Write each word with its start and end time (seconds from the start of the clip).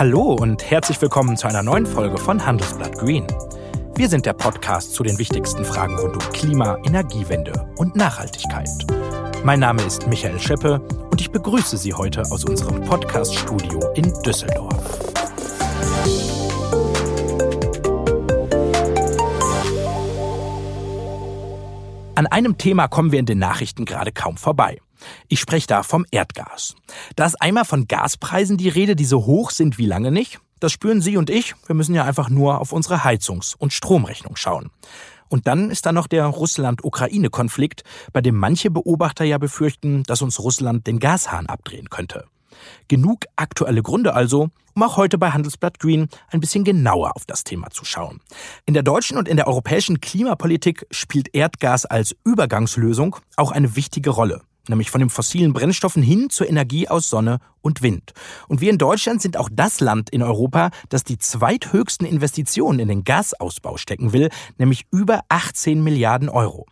Hallo 0.00 0.32
und 0.32 0.70
herzlich 0.70 1.02
willkommen 1.02 1.36
zu 1.36 1.46
einer 1.46 1.62
neuen 1.62 1.84
Folge 1.84 2.16
von 2.16 2.46
Handelsblatt 2.46 2.94
Green. 2.96 3.26
Wir 3.96 4.08
sind 4.08 4.24
der 4.24 4.32
Podcast 4.32 4.94
zu 4.94 5.02
den 5.02 5.18
wichtigsten 5.18 5.62
Fragen 5.62 5.94
rund 5.98 6.14
um 6.14 6.32
Klima, 6.32 6.78
Energiewende 6.86 7.68
und 7.76 7.96
Nachhaltigkeit. 7.96 8.70
Mein 9.44 9.60
Name 9.60 9.82
ist 9.82 10.06
Michael 10.06 10.40
Scheppe 10.40 10.80
und 11.10 11.20
ich 11.20 11.30
begrüße 11.30 11.76
Sie 11.76 11.92
heute 11.92 12.22
aus 12.30 12.46
unserem 12.46 12.80
Podcast-Studio 12.80 13.92
in 13.92 14.10
Düsseldorf. 14.22 14.72
An 22.14 22.26
einem 22.26 22.56
Thema 22.56 22.88
kommen 22.88 23.12
wir 23.12 23.18
in 23.18 23.26
den 23.26 23.38
Nachrichten 23.38 23.84
gerade 23.84 24.12
kaum 24.12 24.38
vorbei. 24.38 24.78
Ich 25.28 25.40
spreche 25.40 25.66
da 25.66 25.82
vom 25.82 26.04
Erdgas. 26.10 26.74
Da 27.16 27.26
ist 27.26 27.40
einmal 27.40 27.64
von 27.64 27.86
Gaspreisen 27.88 28.56
die 28.56 28.68
Rede, 28.68 28.96
die 28.96 29.04
so 29.04 29.26
hoch 29.26 29.50
sind 29.50 29.78
wie 29.78 29.86
lange 29.86 30.10
nicht. 30.10 30.40
Das 30.60 30.72
spüren 30.72 31.00
Sie 31.00 31.16
und 31.16 31.30
ich. 31.30 31.54
Wir 31.66 31.74
müssen 31.74 31.94
ja 31.94 32.04
einfach 32.04 32.28
nur 32.28 32.60
auf 32.60 32.72
unsere 32.72 33.02
Heizungs- 33.04 33.54
und 33.56 33.72
Stromrechnung 33.72 34.36
schauen. 34.36 34.70
Und 35.28 35.46
dann 35.46 35.70
ist 35.70 35.86
da 35.86 35.92
noch 35.92 36.06
der 36.06 36.26
Russland-Ukraine-Konflikt, 36.26 37.84
bei 38.12 38.20
dem 38.20 38.36
manche 38.36 38.70
Beobachter 38.70 39.24
ja 39.24 39.38
befürchten, 39.38 40.02
dass 40.02 40.22
uns 40.22 40.40
Russland 40.40 40.86
den 40.86 40.98
Gashahn 40.98 41.46
abdrehen 41.46 41.88
könnte. 41.88 42.26
Genug 42.88 43.24
aktuelle 43.36 43.82
Gründe 43.82 44.12
also, 44.12 44.48
um 44.74 44.82
auch 44.82 44.96
heute 44.96 45.18
bei 45.18 45.30
Handelsblatt 45.30 45.78
Green 45.78 46.08
ein 46.30 46.40
bisschen 46.40 46.64
genauer 46.64 47.16
auf 47.16 47.24
das 47.24 47.44
Thema 47.44 47.70
zu 47.70 47.84
schauen. 47.84 48.20
In 48.66 48.74
der 48.74 48.82
deutschen 48.82 49.16
und 49.16 49.28
in 49.28 49.36
der 49.36 49.46
europäischen 49.46 50.00
Klimapolitik 50.00 50.86
spielt 50.90 51.34
Erdgas 51.34 51.86
als 51.86 52.14
Übergangslösung 52.24 53.16
auch 53.36 53.52
eine 53.52 53.76
wichtige 53.76 54.10
Rolle 54.10 54.42
nämlich 54.68 54.90
von 54.90 55.00
den 55.00 55.10
fossilen 55.10 55.52
Brennstoffen 55.52 56.02
hin 56.02 56.30
zur 56.30 56.48
Energie 56.48 56.88
aus 56.88 57.08
Sonne 57.08 57.38
und 57.60 57.82
Wind. 57.82 58.12
Und 58.48 58.60
wir 58.60 58.70
in 58.70 58.78
Deutschland 58.78 59.22
sind 59.22 59.36
auch 59.36 59.48
das 59.52 59.80
Land 59.80 60.10
in 60.10 60.22
Europa, 60.22 60.70
das 60.88 61.04
die 61.04 61.18
zweithöchsten 61.18 62.06
Investitionen 62.06 62.78
in 62.78 62.88
den 62.88 63.04
Gasausbau 63.04 63.76
stecken 63.76 64.12
will, 64.12 64.30
nämlich 64.58 64.86
über 64.90 65.20
18 65.28 65.82
Milliarden 65.82 66.28
Euro. 66.28 66.66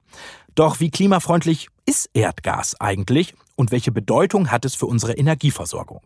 Doch 0.55 0.81
wie 0.81 0.91
klimafreundlich 0.91 1.69
ist 1.87 2.11
Erdgas 2.15 2.81
eigentlich 2.81 3.35
und 3.59 3.73
welche 3.73 3.91
Bedeutung 3.91 4.53
hat 4.53 4.65
es 4.65 4.77
für 4.77 4.87
unsere 4.87 5.15
Energieversorgung? 5.15 6.01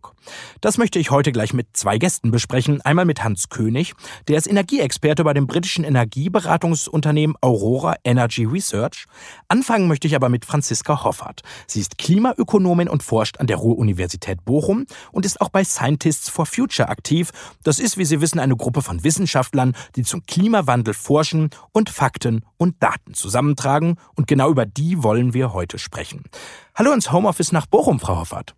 Das 0.63 0.79
möchte 0.79 0.99
ich 0.99 1.11
heute 1.11 1.33
gleich 1.33 1.53
mit 1.53 1.69
zwei 1.75 1.99
Gästen 1.99 2.31
besprechen. 2.31 2.81
Einmal 2.81 3.05
mit 3.05 3.23
Hans 3.23 3.51
König, 3.51 3.93
der 4.27 4.39
ist 4.39 4.47
Energieexperte 4.47 5.23
bei 5.23 5.35
dem 5.35 5.47
britischen 5.47 5.85
Energieberatungsunternehmen 5.85 7.37
Aurora 7.43 7.97
Energy 8.05 8.47
Research. 8.47 9.05
Anfangen 9.49 9.87
möchte 9.87 10.07
ich 10.07 10.17
aber 10.17 10.31
mit 10.31 10.47
Franziska 10.47 11.05
Hoffert. 11.05 11.43
Sie 11.67 11.81
ist 11.81 11.99
Klimaökonomin 11.99 12.89
und 12.89 13.03
forscht 13.03 13.39
an 13.39 13.47
der 13.47 13.59
Ruhr-Universität 13.59 14.47
Bochum 14.47 14.87
und 15.11 15.27
ist 15.27 15.43
auch 15.43 15.51
bei 15.51 15.63
Scientists 15.63 16.31
for 16.31 16.47
Future 16.47 16.89
aktiv. 16.89 17.33
Das 17.65 17.79
ist, 17.79 17.99
wie 17.99 18.07
Sie 18.07 18.23
wissen, 18.23 18.39
eine 18.39 18.57
Gruppe 18.57 18.81
von 18.81 19.05
Wissenschaftlern, 19.05 19.77
die 19.95 20.05
zum 20.05 20.25
Klimawandel 20.25 20.95
forschen 20.95 21.51
und 21.73 21.91
Fakten 21.91 22.47
und 22.57 22.83
Daten 22.83 23.13
zusammentragen. 23.13 23.97
Und 24.15 24.27
genau 24.27 24.51
über 24.51 24.65
die 24.65 25.03
wollen 25.03 25.35
wir 25.35 25.53
heute 25.53 25.79
sprechen. 25.79 26.25
Hallo 26.75 26.93
ins 26.93 27.13
Homeoffice 27.13 27.53
nach 27.53 27.67
Bochum, 27.67 28.01
Frau 28.01 28.17
Hoffert. 28.17 28.55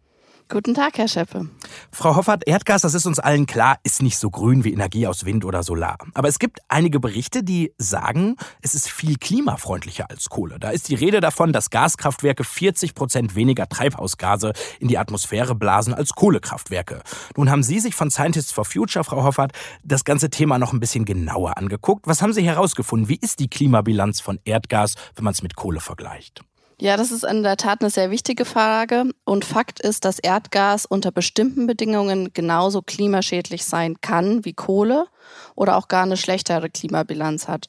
Guten 0.48 0.72
Tag, 0.72 0.98
Herr 0.98 1.08
Scheppe. 1.08 1.48
Frau 1.90 2.14
Hoffert, 2.14 2.46
Erdgas, 2.46 2.82
das 2.82 2.94
ist 2.94 3.06
uns 3.06 3.18
allen 3.18 3.46
klar, 3.46 3.78
ist 3.82 4.02
nicht 4.02 4.18
so 4.18 4.30
grün 4.30 4.62
wie 4.62 4.72
Energie 4.72 5.08
aus 5.08 5.24
Wind 5.24 5.44
oder 5.44 5.64
Solar. 5.64 5.98
Aber 6.14 6.28
es 6.28 6.38
gibt 6.38 6.60
einige 6.68 7.00
Berichte, 7.00 7.42
die 7.42 7.72
sagen, 7.76 8.36
es 8.62 8.76
ist 8.76 8.88
viel 8.88 9.16
klimafreundlicher 9.16 10.08
als 10.10 10.28
Kohle. 10.28 10.60
Da 10.60 10.70
ist 10.70 10.90
die 10.90 10.94
Rede 10.94 11.20
davon, 11.20 11.52
dass 11.52 11.70
Gaskraftwerke 11.70 12.44
40 12.44 12.94
Prozent 12.94 13.34
weniger 13.34 13.68
Treibhausgase 13.68 14.52
in 14.78 14.86
die 14.86 14.98
Atmosphäre 14.98 15.56
blasen 15.56 15.92
als 15.92 16.12
Kohlekraftwerke. 16.12 17.02
Nun 17.36 17.50
haben 17.50 17.64
Sie 17.64 17.80
sich 17.80 17.96
von 17.96 18.12
Scientists 18.12 18.52
for 18.52 18.64
Future, 18.64 19.04
Frau 19.04 19.24
Hoffert, 19.24 19.50
das 19.82 20.04
ganze 20.04 20.30
Thema 20.30 20.60
noch 20.60 20.72
ein 20.72 20.78
bisschen 20.78 21.04
genauer 21.04 21.56
angeguckt. 21.56 22.06
Was 22.06 22.22
haben 22.22 22.32
Sie 22.32 22.44
herausgefunden? 22.44 23.08
Wie 23.08 23.18
ist 23.20 23.40
die 23.40 23.48
Klimabilanz 23.48 24.20
von 24.20 24.38
Erdgas, 24.44 24.94
wenn 25.16 25.24
man 25.24 25.32
es 25.32 25.42
mit 25.42 25.56
Kohle 25.56 25.80
vergleicht? 25.80 26.44
Ja, 26.84 26.98
das 26.98 27.12
ist 27.12 27.24
in 27.24 27.42
der 27.42 27.56
Tat 27.56 27.80
eine 27.80 27.88
sehr 27.88 28.10
wichtige 28.10 28.44
Frage. 28.44 29.04
Und 29.24 29.46
Fakt 29.46 29.80
ist, 29.80 30.04
dass 30.04 30.18
Erdgas 30.18 30.84
unter 30.84 31.12
bestimmten 31.12 31.66
Bedingungen 31.66 32.34
genauso 32.34 32.82
klimaschädlich 32.82 33.64
sein 33.64 34.02
kann 34.02 34.44
wie 34.44 34.52
Kohle 34.52 35.06
oder 35.54 35.78
auch 35.78 35.88
gar 35.88 36.02
eine 36.02 36.18
schlechtere 36.18 36.68
Klimabilanz 36.68 37.48
hat. 37.48 37.68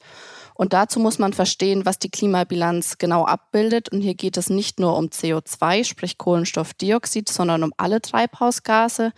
Und 0.52 0.74
dazu 0.74 1.00
muss 1.00 1.18
man 1.18 1.32
verstehen, 1.32 1.86
was 1.86 1.98
die 1.98 2.10
Klimabilanz 2.10 2.98
genau 2.98 3.24
abbildet. 3.24 3.90
Und 3.90 4.02
hier 4.02 4.14
geht 4.14 4.36
es 4.36 4.50
nicht 4.50 4.80
nur 4.80 4.98
um 4.98 5.06
CO2, 5.06 5.84
sprich 5.84 6.18
Kohlenstoffdioxid, 6.18 7.30
sondern 7.30 7.62
um 7.62 7.72
alle 7.78 8.02
Treibhausgase, 8.02 9.12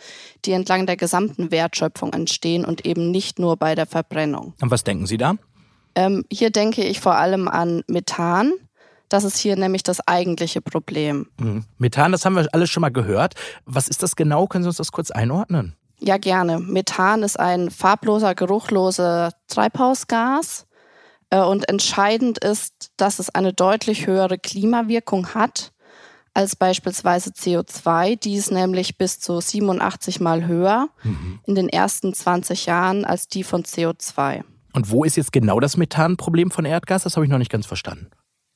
die 0.45 0.53
entlang 0.53 0.87
der 0.87 0.97
gesamten 0.97 1.51
Wertschöpfung 1.51 2.13
entstehen 2.13 2.65
und 2.65 2.87
eben 2.87 3.11
nicht 3.11 3.41
nur 3.41 3.57
bei 3.57 3.75
der 3.75 3.87
Verbrennung. 3.87 4.55
Und 4.61 4.71
was 4.71 4.85
denken 4.85 5.07
Sie 5.09 5.17
da? 5.19 5.35
Ähm, 5.97 6.25
hier 6.31 6.51
denke 6.51 6.85
ich 6.85 7.01
vor 7.01 7.17
allem 7.17 7.49
an 7.49 7.83
Methan. 7.89 8.53
Das 9.09 9.25
ist 9.25 9.39
hier 9.39 9.57
nämlich 9.57 9.83
das 9.83 10.07
eigentliche 10.07 10.61
Problem. 10.61 11.29
Mhm. 11.39 11.65
Methan, 11.79 12.13
das 12.13 12.25
haben 12.25 12.37
wir 12.37 12.47
alles 12.53 12.71
schon 12.71 12.81
mal 12.83 12.91
gehört. 12.91 13.35
Was 13.65 13.89
ist 13.89 14.03
das 14.03 14.17
genau? 14.17 14.47
Können 14.47 14.65
Sie 14.65 14.69
uns 14.69 14.77
das 14.77 14.93
kurz 14.93 15.11
einordnen? 15.11 15.75
Ja, 16.01 16.17
gerne. 16.17 16.59
Methan 16.61 17.23
ist 17.23 17.39
ein 17.39 17.71
farbloser, 17.71 18.35
geruchloser 18.35 19.33
Treibhausgas. 19.49 20.67
Äh, 21.31 21.41
und 21.41 21.69
entscheidend 21.69 22.39
ist, 22.39 22.93
dass 22.97 23.19
es 23.19 23.31
eine 23.31 23.53
deutlich 23.53 24.07
höhere 24.07 24.39
Klimawirkung 24.39 25.35
hat 25.35 25.73
als 26.35 26.55
beispielsweise 26.57 27.31
CO2. 27.31 28.17
Die 28.19 28.35
ist 28.35 28.53
nämlich 28.53 28.97
bis 28.97 29.19
zu 29.19 29.41
87 29.41 30.21
Mal 30.21 30.47
höher 30.47 30.89
mhm. 31.03 31.41
in 31.47 31.55
den 31.55 31.69
ersten 31.69 32.15
20 32.15 32.67
Jahren 32.67 33.05
als 33.05 33.29
die 33.29 33.43
von 33.43 33.65
CO2. 33.65 34.43
Und 34.73 34.91
wo 34.91 35.03
ist 35.05 35.17
jetzt 35.17 35.33
genau 35.33 35.59
das 35.59 35.77
Methanproblem 35.77 36.51
von 36.51 36.65
Erdgas? 36.65 37.03
Das 37.03 37.17
habe 37.17 37.27
ich 37.27 37.31
noch 37.31 37.39
nicht 37.39 37.51
ganz 37.51 37.67
verstanden. 37.67 38.09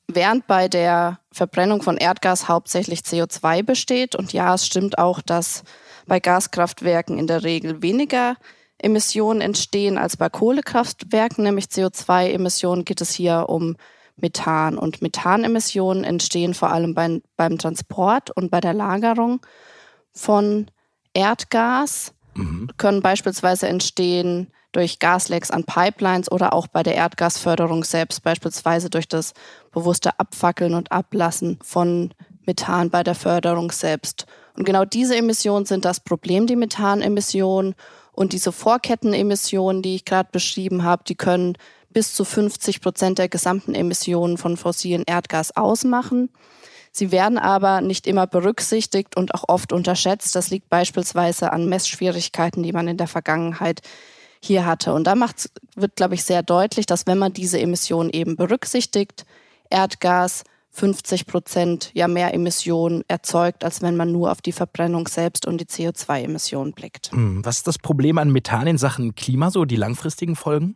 Während 0.07 0.47
bei 0.47 0.67
der 0.67 1.19
Verbrennung 1.31 1.81
von 1.81 1.97
Erdgas 1.97 2.47
hauptsächlich 2.47 2.99
CO2 2.99 3.63
besteht, 3.63 4.15
und 4.15 4.33
ja, 4.33 4.53
es 4.53 4.65
stimmt 4.65 4.97
auch, 4.97 5.21
dass 5.21 5.63
bei 6.05 6.19
Gaskraftwerken 6.19 7.17
in 7.17 7.27
der 7.27 7.43
Regel 7.43 7.81
weniger 7.81 8.35
Emissionen 8.77 9.39
entstehen 9.39 9.97
als 9.97 10.17
bei 10.17 10.27
Kohlekraftwerken, 10.29 11.43
nämlich 11.43 11.65
CO2-Emissionen, 11.65 12.83
geht 12.83 12.99
es 12.99 13.13
hier 13.13 13.45
um 13.47 13.77
Methan. 14.17 14.77
Und 14.77 15.01
Methanemissionen 15.01 16.03
entstehen 16.03 16.53
vor 16.53 16.71
allem 16.71 16.93
beim, 16.93 17.21
beim 17.37 17.57
Transport 17.57 18.29
und 18.31 18.51
bei 18.51 18.59
der 18.59 18.73
Lagerung 18.73 19.39
von 20.11 20.67
Erdgas, 21.13 22.13
mhm. 22.35 22.69
können 22.77 23.01
beispielsweise 23.01 23.67
entstehen 23.67 24.51
durch 24.73 24.99
Gaslecks 24.99 25.51
an 25.51 25.63
Pipelines 25.63 26.31
oder 26.31 26.53
auch 26.53 26.67
bei 26.67 26.83
der 26.83 26.95
Erdgasförderung 26.95 27.83
selbst, 27.83 28.23
beispielsweise 28.23 28.89
durch 28.89 29.07
das 29.07 29.33
bewusste 29.73 30.19
Abfackeln 30.19 30.73
und 30.73 30.91
Ablassen 30.91 31.59
von 31.63 32.13
Methan 32.45 32.89
bei 32.89 33.03
der 33.03 33.15
Förderung 33.15 33.71
selbst. 33.71 34.25
Und 34.55 34.65
genau 34.65 34.85
diese 34.85 35.15
Emissionen 35.15 35.65
sind 35.65 35.85
das 35.85 35.99
Problem, 35.99 36.47
die 36.47 36.55
Methanemissionen. 36.55 37.75
Und 38.11 38.33
diese 38.33 38.51
Vorkettenemissionen, 38.51 39.81
die 39.81 39.95
ich 39.95 40.05
gerade 40.05 40.29
beschrieben 40.31 40.83
habe, 40.83 41.03
die 41.07 41.15
können 41.15 41.57
bis 41.89 42.13
zu 42.13 42.25
50 42.25 42.81
Prozent 42.81 43.17
der 43.17 43.29
gesamten 43.29 43.75
Emissionen 43.75 44.37
von 44.37 44.57
fossilen 44.57 45.03
Erdgas 45.05 45.55
ausmachen. 45.55 46.29
Sie 46.91 47.11
werden 47.11 47.39
aber 47.39 47.81
nicht 47.81 48.05
immer 48.05 48.27
berücksichtigt 48.27 49.17
und 49.17 49.33
auch 49.33 49.45
oft 49.47 49.73
unterschätzt. 49.73 50.35
Das 50.35 50.51
liegt 50.51 50.69
beispielsweise 50.69 51.51
an 51.51 51.67
Messschwierigkeiten, 51.67 52.61
die 52.61 52.71
man 52.71 52.87
in 52.87 52.97
der 52.97 53.07
Vergangenheit 53.07 53.81
hier 54.39 54.65
hatte. 54.65 54.93
Und 54.93 55.05
da 55.05 55.15
wird, 55.75 55.95
glaube 55.95 56.13
ich, 56.13 56.23
sehr 56.23 56.43
deutlich, 56.43 56.85
dass 56.85 57.07
wenn 57.07 57.17
man 57.17 57.33
diese 57.33 57.59
Emissionen 57.59 58.11
eben 58.11 58.35
berücksichtigt, 58.35 59.25
Erdgas 59.73 60.43
50 60.71 61.27
Prozent 61.27 61.91
ja 61.93 62.07
mehr 62.07 62.33
Emissionen 62.33 63.03
erzeugt, 63.07 63.63
als 63.63 63.81
wenn 63.81 63.95
man 63.95 64.11
nur 64.11 64.31
auf 64.31 64.41
die 64.41 64.51
Verbrennung 64.51 65.07
selbst 65.07 65.45
und 65.45 65.59
die 65.59 65.65
CO2-Emissionen 65.65 66.73
blickt. 66.73 67.11
Hm, 67.11 67.45
was 67.45 67.57
ist 67.57 67.67
das 67.67 67.77
Problem 67.77 68.17
an 68.17 68.31
Methan 68.31 68.67
in 68.67 68.77
Sachen 68.77 69.13
Klima, 69.13 69.51
so 69.51 69.65
die 69.65 69.75
langfristigen 69.75 70.35
Folgen? 70.35 70.75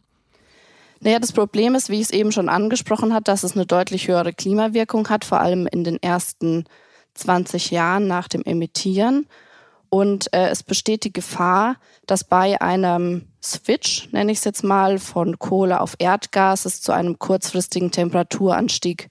Naja, 1.00 1.20
das 1.20 1.32
Problem 1.32 1.76
ist, 1.76 1.90
wie 1.90 1.96
ich 1.96 2.08
es 2.08 2.12
eben 2.12 2.32
schon 2.32 2.50
angesprochen 2.50 3.14
habe, 3.14 3.24
dass 3.24 3.44
es 3.44 3.56
eine 3.56 3.66
deutlich 3.66 4.08
höhere 4.08 4.34
Klimawirkung 4.34 5.10
hat, 5.10 5.26
vor 5.26 5.40
allem 5.40 5.68
in 5.68 5.84
den 5.84 6.02
ersten 6.02 6.66
20 7.16 7.72
Jahren 7.72 8.08
nach 8.08 8.28
dem 8.28 8.44
Emittieren. 8.44 9.28
Und 9.90 10.34
äh, 10.34 10.50
es 10.50 10.64
besteht 10.64 11.04
die 11.04 11.14
Gefahr, 11.14 11.78
dass 12.06 12.24
bei 12.24 12.60
einem 12.62 13.28
Switch, 13.42 14.10
nenne 14.12 14.32
ich 14.32 14.40
es 14.40 14.44
jetzt 14.44 14.64
mal, 14.64 15.00
von 15.00 15.40
Kohle 15.40 15.80
auf 15.82 15.96
Erdgas 16.00 16.66
es 16.66 16.82
zu 16.82 16.92
einem 16.92 17.20
kurzfristigen 17.20 17.92
Temperaturanstieg 17.92 19.10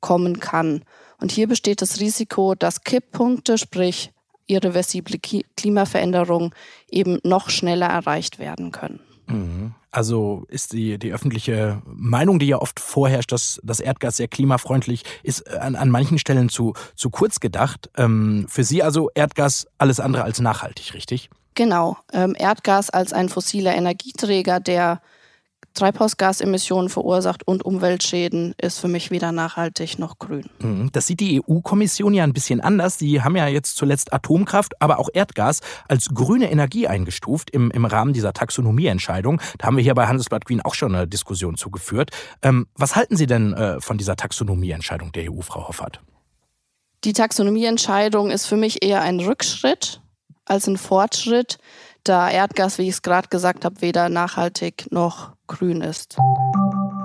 kommen 0.00 0.40
kann. 0.40 0.82
Und 1.18 1.32
hier 1.32 1.46
besteht 1.46 1.82
das 1.82 2.00
Risiko, 2.00 2.54
dass 2.54 2.82
Kipppunkte, 2.82 3.58
sprich 3.58 4.12
irreversible 4.46 5.18
Klimaveränderungen, 5.56 6.52
eben 6.90 7.18
noch 7.24 7.50
schneller 7.50 7.86
erreicht 7.86 8.38
werden 8.38 8.72
können. 8.72 9.00
Mhm. 9.26 9.74
Also 9.96 10.44
ist 10.48 10.74
die, 10.74 10.98
die 10.98 11.10
öffentliche 11.10 11.80
Meinung, 11.86 12.38
die 12.38 12.48
ja 12.48 12.58
oft 12.58 12.80
vorherrscht, 12.80 13.32
dass 13.32 13.58
das 13.64 13.80
Erdgas 13.80 14.18
sehr 14.18 14.28
klimafreundlich 14.28 15.04
ist, 15.22 15.48
an, 15.50 15.74
an 15.74 15.88
manchen 15.88 16.18
Stellen 16.18 16.50
zu, 16.50 16.74
zu 16.96 17.08
kurz 17.08 17.40
gedacht. 17.40 17.88
Ähm, 17.96 18.44
für 18.46 18.62
Sie 18.62 18.82
also 18.82 19.08
Erdgas 19.14 19.66
alles 19.78 19.98
andere 19.98 20.24
als 20.24 20.38
nachhaltig, 20.38 20.92
richtig? 20.92 21.30
Genau. 21.54 21.96
Ähm, 22.12 22.36
Erdgas 22.38 22.90
als 22.90 23.14
ein 23.14 23.30
fossiler 23.30 23.74
Energieträger, 23.74 24.60
der 24.60 25.00
Treibhausgasemissionen 25.76 26.88
verursacht 26.88 27.46
und 27.46 27.64
Umweltschäden, 27.64 28.54
ist 28.60 28.80
für 28.80 28.88
mich 28.88 29.10
weder 29.10 29.30
nachhaltig 29.30 29.98
noch 29.98 30.18
grün. 30.18 30.44
Mhm. 30.58 30.90
Das 30.92 31.06
sieht 31.06 31.20
die 31.20 31.40
EU-Kommission 31.40 32.12
ja 32.14 32.24
ein 32.24 32.32
bisschen 32.32 32.60
anders. 32.60 32.98
Sie 32.98 33.22
haben 33.22 33.36
ja 33.36 33.46
jetzt 33.46 33.76
zuletzt 33.76 34.12
Atomkraft, 34.12 34.80
aber 34.82 34.98
auch 34.98 35.08
Erdgas 35.12 35.60
als 35.88 36.08
grüne 36.12 36.50
Energie 36.50 36.88
eingestuft 36.88 37.50
im, 37.50 37.70
im 37.70 37.84
Rahmen 37.84 38.12
dieser 38.12 38.32
Taxonomieentscheidung. 38.32 39.40
Da 39.58 39.66
haben 39.66 39.76
wir 39.76 39.84
hier 39.84 39.94
bei 39.94 40.06
Handelsblatt 40.06 40.44
Green 40.44 40.62
auch 40.62 40.74
schon 40.74 40.94
eine 40.94 41.06
Diskussion 41.06 41.56
zugeführt. 41.56 42.10
Ähm, 42.42 42.66
was 42.74 42.96
halten 42.96 43.16
Sie 43.16 43.26
denn 43.26 43.52
äh, 43.52 43.80
von 43.80 43.98
dieser 43.98 44.16
Taxonomieentscheidung 44.16 45.12
der 45.12 45.30
EU, 45.30 45.40
Frau 45.42 45.68
Hoffert? 45.68 46.00
Die 47.04 47.12
Taxonomieentscheidung 47.12 48.30
ist 48.30 48.46
für 48.46 48.56
mich 48.56 48.82
eher 48.82 49.02
ein 49.02 49.20
Rückschritt 49.20 50.00
als 50.46 50.66
ein 50.66 50.76
Fortschritt, 50.76 51.58
da 52.08 52.30
Erdgas, 52.30 52.78
wie 52.78 52.82
ich 52.82 52.94
es 52.94 53.02
gerade 53.02 53.28
gesagt 53.28 53.64
habe, 53.64 53.80
weder 53.80 54.08
nachhaltig 54.08 54.86
noch 54.90 55.32
grün 55.46 55.80
ist. 55.80 56.16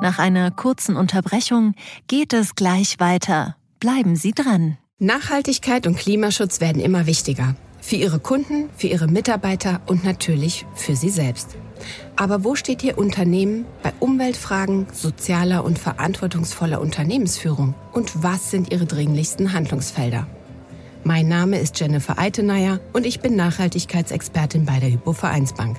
Nach 0.01 0.19
einer 0.19 0.49
kurzen 0.51 0.95
Unterbrechung 0.95 1.75
geht 2.07 2.33
es 2.33 2.55
gleich 2.55 2.99
weiter. 2.99 3.55
Bleiben 3.79 4.15
Sie 4.15 4.31
dran. 4.31 4.77
Nachhaltigkeit 4.99 5.87
und 5.87 5.97
Klimaschutz 5.97 6.61
werden 6.61 6.81
immer 6.81 7.05
wichtiger. 7.05 7.55
Für 7.79 7.95
Ihre 7.95 8.19
Kunden, 8.19 8.69
für 8.77 8.87
Ihre 8.87 9.07
Mitarbeiter 9.07 9.81
und 9.87 10.03
natürlich 10.03 10.65
für 10.75 10.95
Sie 10.95 11.09
selbst. 11.09 11.55
Aber 12.15 12.43
wo 12.43 12.55
steht 12.55 12.83
Ihr 12.83 12.97
Unternehmen 12.97 13.65
bei 13.81 13.93
Umweltfragen, 13.99 14.87
sozialer 14.93 15.63
und 15.63 15.79
verantwortungsvoller 15.79 16.79
Unternehmensführung? 16.79 17.73
Und 17.91 18.23
was 18.23 18.51
sind 18.51 18.71
Ihre 18.71 18.85
dringlichsten 18.85 19.53
Handlungsfelder? 19.53 20.27
Mein 21.03 21.27
Name 21.27 21.57
ist 21.59 21.79
Jennifer 21.79 22.19
Eitenayer 22.19 22.79
und 22.93 23.07
ich 23.07 23.21
bin 23.21 23.35
Nachhaltigkeitsexpertin 23.35 24.65
bei 24.65 24.79
der 24.79 24.91
Hypo 24.91 25.13
Vereinsbank. 25.13 25.77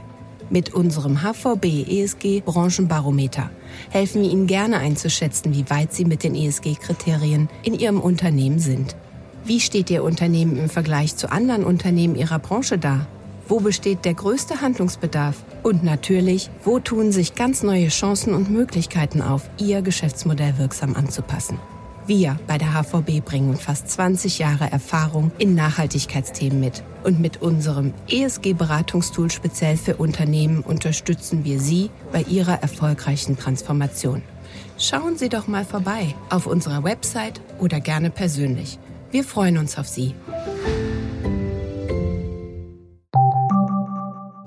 Mit 0.51 0.75
unserem 0.75 1.23
HVB 1.23 1.89
ESG 1.89 2.41
Branchenbarometer 2.41 3.49
helfen 3.91 4.23
wir 4.23 4.31
Ihnen 4.33 4.49
gerne 4.49 4.79
einzuschätzen, 4.79 5.55
wie 5.55 5.71
weit 5.71 5.93
Sie 5.93 6.05
mit 6.05 6.25
den 6.25 6.35
ESG-Kriterien 6.35 7.49
in 7.63 7.75
Ihrem 7.75 8.01
Unternehmen 8.01 8.59
sind. 8.59 8.97
Wie 9.45 9.61
steht 9.61 9.91
Ihr 9.91 10.03
Unternehmen 10.03 10.57
im 10.57 10.69
Vergleich 10.69 11.15
zu 11.15 11.31
anderen 11.31 11.63
Unternehmen 11.63 12.17
Ihrer 12.17 12.41
Branche 12.41 12.77
da? 12.77 13.07
Wo 13.47 13.61
besteht 13.61 14.05
der 14.05 14.15
größte 14.15 14.61
Handlungsbedarf? 14.61 15.37
Und 15.63 15.85
natürlich, 15.85 16.51
wo 16.65 16.81
tun 16.81 17.13
sich 17.13 17.37
ganz 17.37 17.63
neue 17.63 17.89
Chancen 17.89 18.35
und 18.35 18.51
Möglichkeiten 18.51 19.23
auf, 19.23 19.49
Ihr 19.57 19.83
Geschäftsmodell 19.83 20.59
wirksam 20.59 20.97
anzupassen? 20.97 21.61
Wir 22.07 22.37
bei 22.49 22.59
der 22.59 22.75
HVB 22.75 23.25
bringen 23.25 23.57
fast 23.57 23.89
20 23.89 24.41
Jahre 24.41 24.71
Erfahrung 24.71 25.31
in 25.39 25.55
Nachhaltigkeitsthemen 25.55 26.59
mit. 26.59 26.83
Und 27.05 27.21
mit 27.21 27.43
unserem 27.43 27.95
ESG-Beratungstool 28.09 29.31
speziell 29.31 29.77
für 29.77 29.97
Unternehmen 29.97 30.63
unterstützen 30.63 31.45
wir 31.45 31.61
Sie 31.61 31.91
bei 32.13 32.23
Ihrer 32.23 32.61
erfolgreichen 32.61 33.37
Transformation. 33.37 34.23
Schauen 34.79 35.17
Sie 35.17 35.29
doch 35.29 35.47
mal 35.47 35.65
vorbei 35.65 36.15
auf 36.29 36.47
unserer 36.47 36.83
Website 36.83 37.41
oder 37.61 37.79
gerne 37.79 38.11
persönlich. 38.11 38.79
Wir 39.13 39.23
freuen 39.23 39.59
uns 39.59 39.79
auf 39.79 39.87
Sie. 39.87 40.15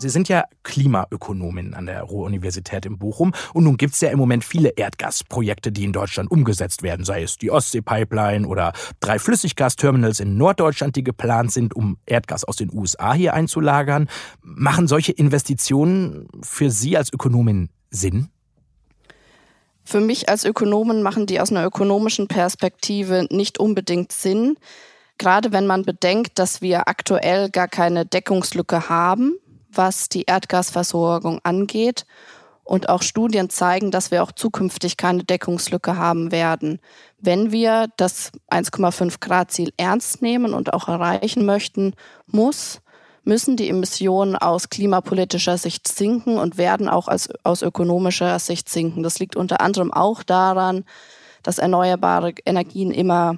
Sie 0.05 0.11
sind 0.11 0.29
ja 0.29 0.43
Klimaökonomin 0.61 1.73
an 1.73 1.87
der 1.87 2.03
Ruhr-Universität 2.03 2.85
in 2.85 2.99
Bochum 2.99 3.33
und 3.55 3.63
nun 3.63 3.75
gibt 3.75 3.95
es 3.95 4.01
ja 4.01 4.11
im 4.11 4.19
Moment 4.19 4.43
viele 4.43 4.69
Erdgasprojekte, 4.69 5.71
die 5.71 5.83
in 5.83 5.93
Deutschland 5.93 6.29
umgesetzt 6.29 6.83
werden, 6.83 7.03
sei 7.03 7.23
es 7.23 7.39
die 7.39 7.49
Ostsee-Pipeline 7.49 8.47
oder 8.47 8.73
drei 8.99 9.17
Flüssiggasterminals 9.17 10.19
in 10.19 10.37
Norddeutschland, 10.37 10.95
die 10.95 11.03
geplant 11.03 11.51
sind, 11.51 11.75
um 11.75 11.97
Erdgas 12.05 12.43
aus 12.43 12.57
den 12.57 12.71
USA 12.71 13.15
hier 13.15 13.33
einzulagern. 13.33 14.07
Machen 14.43 14.87
solche 14.87 15.11
Investitionen 15.11 16.27
für 16.43 16.69
Sie 16.69 16.95
als 16.95 17.11
Ökonomin 17.11 17.69
Sinn? 17.89 18.29
Für 19.83 20.01
mich 20.01 20.29
als 20.29 20.45
Ökonomen 20.45 21.01
machen 21.01 21.25
die 21.25 21.39
aus 21.39 21.49
einer 21.49 21.65
ökonomischen 21.65 22.27
Perspektive 22.27 23.25
nicht 23.31 23.57
unbedingt 23.57 24.11
Sinn. 24.11 24.57
Gerade 25.17 25.51
wenn 25.51 25.65
man 25.65 25.81
bedenkt, 25.81 26.37
dass 26.37 26.61
wir 26.61 26.87
aktuell 26.87 27.49
gar 27.49 27.67
keine 27.67 28.05
Deckungslücke 28.05 28.87
haben 28.87 29.39
was 29.75 30.09
die 30.09 30.23
Erdgasversorgung 30.23 31.39
angeht. 31.43 32.05
Und 32.63 32.89
auch 32.89 33.03
Studien 33.03 33.51
zeigen, 33.51 33.91
dass 33.91 34.09
wir 34.09 34.23
auch 34.23 34.31
zukünftig 34.31 34.97
keine 34.97 35.23
Deckungslücke 35.23 35.97
haben 35.97 36.31
werden. 36.31 36.79
Wenn 37.19 37.51
wir 37.51 37.89
das 37.97 38.31
1,5 38.49 39.19
Grad 39.19 39.51
Ziel 39.51 39.71
ernst 39.77 40.23
nehmen 40.23 40.53
und 40.55 40.73
auch 40.73 40.87
erreichen 40.87 41.45
möchten, 41.45 41.93
muss, 42.25 42.81
müssen 43.23 43.55
die 43.57 43.69
Emissionen 43.69 44.35
aus 44.35 44.69
klimapolitischer 44.69 45.57
Sicht 45.57 45.87
sinken 45.87 46.37
und 46.37 46.57
werden 46.57 46.87
auch 46.89 47.07
als, 47.07 47.29
aus 47.43 47.61
ökonomischer 47.61 48.39
Sicht 48.39 48.69
sinken. 48.69 49.03
Das 49.03 49.19
liegt 49.19 49.35
unter 49.35 49.61
anderem 49.61 49.93
auch 49.93 50.23
daran, 50.23 50.85
dass 51.43 51.59
erneuerbare 51.59 52.33
Energien 52.45 52.91
immer 52.91 53.37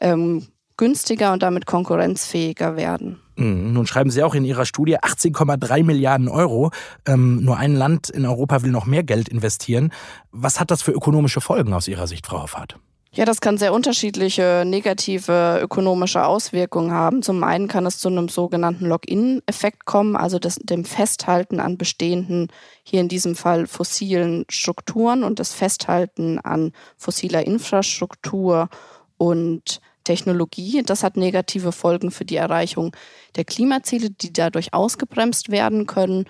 ähm, 0.00 0.48
günstiger 0.76 1.32
und 1.32 1.42
damit 1.42 1.66
konkurrenzfähiger 1.66 2.76
werden. 2.76 3.20
Mhm. 3.36 3.72
Nun 3.72 3.86
schreiben 3.86 4.10
Sie 4.10 4.22
auch 4.22 4.34
in 4.34 4.44
Ihrer 4.44 4.66
Studie 4.66 4.98
18,3 4.98 5.84
Milliarden 5.84 6.28
Euro. 6.28 6.70
Ähm, 7.06 7.44
nur 7.44 7.56
ein 7.58 7.74
Land 7.74 8.10
in 8.10 8.26
Europa 8.26 8.62
will 8.62 8.70
noch 8.70 8.86
mehr 8.86 9.02
Geld 9.02 9.28
investieren. 9.28 9.92
Was 10.32 10.60
hat 10.60 10.70
das 10.70 10.82
für 10.82 10.92
ökonomische 10.92 11.40
Folgen 11.40 11.72
aus 11.72 11.88
Ihrer 11.88 12.06
Sicht, 12.06 12.26
Frau 12.26 12.42
Hoffart? 12.42 12.78
Ja, 13.16 13.24
das 13.24 13.40
kann 13.40 13.56
sehr 13.56 13.72
unterschiedliche 13.72 14.64
negative 14.66 15.58
ökonomische 15.62 16.26
Auswirkungen 16.26 16.92
haben. 16.92 17.22
Zum 17.22 17.42
einen 17.44 17.66
kann 17.66 17.86
es 17.86 17.98
zu 17.98 18.08
einem 18.08 18.28
sogenannten 18.28 18.84
Lock-in-Effekt 18.84 19.86
kommen, 19.86 20.16
also 20.16 20.38
das, 20.38 20.56
dem 20.56 20.84
Festhalten 20.84 21.58
an 21.58 21.78
bestehenden, 21.78 22.48
hier 22.82 23.00
in 23.00 23.08
diesem 23.08 23.34
Fall 23.34 23.66
fossilen 23.66 24.44
Strukturen 24.50 25.24
und 25.24 25.38
das 25.38 25.54
Festhalten 25.54 26.38
an 26.40 26.72
fossiler 26.98 27.46
Infrastruktur 27.46 28.68
und 29.16 29.80
Technologie. 30.06 30.82
Das 30.84 31.02
hat 31.02 31.16
negative 31.16 31.72
Folgen 31.72 32.10
für 32.10 32.24
die 32.24 32.36
Erreichung 32.36 32.96
der 33.34 33.44
Klimaziele, 33.44 34.10
die 34.10 34.32
dadurch 34.32 34.72
ausgebremst 34.72 35.50
werden 35.50 35.86
können. 35.86 36.24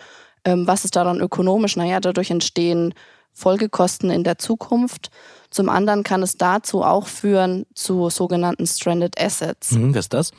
Ähm, 0.45 0.67
was 0.67 0.85
ist 0.85 0.97
daran 0.97 1.21
ökonomisch? 1.21 1.77
Naja, 1.77 2.01
dadurch 2.01 2.31
entstehen 2.31 2.95
Folgekosten 3.33 4.11
in 4.11 4.25
der 4.25 4.39
Zukunft. 4.39 5.11
Zum 5.51 5.69
anderen 5.69 6.03
kann 6.03 6.23
es 6.23 6.39
dazu 6.39 6.83
auch 6.83 7.07
führen 7.07 7.67
zu 7.75 8.09
sogenannten 8.09 8.67
Stranded 8.67 9.21
Assets. 9.21 9.73
Mhm, 9.73 9.95
was 9.95 10.07
ist 10.07 10.15
das? 10.15 10.33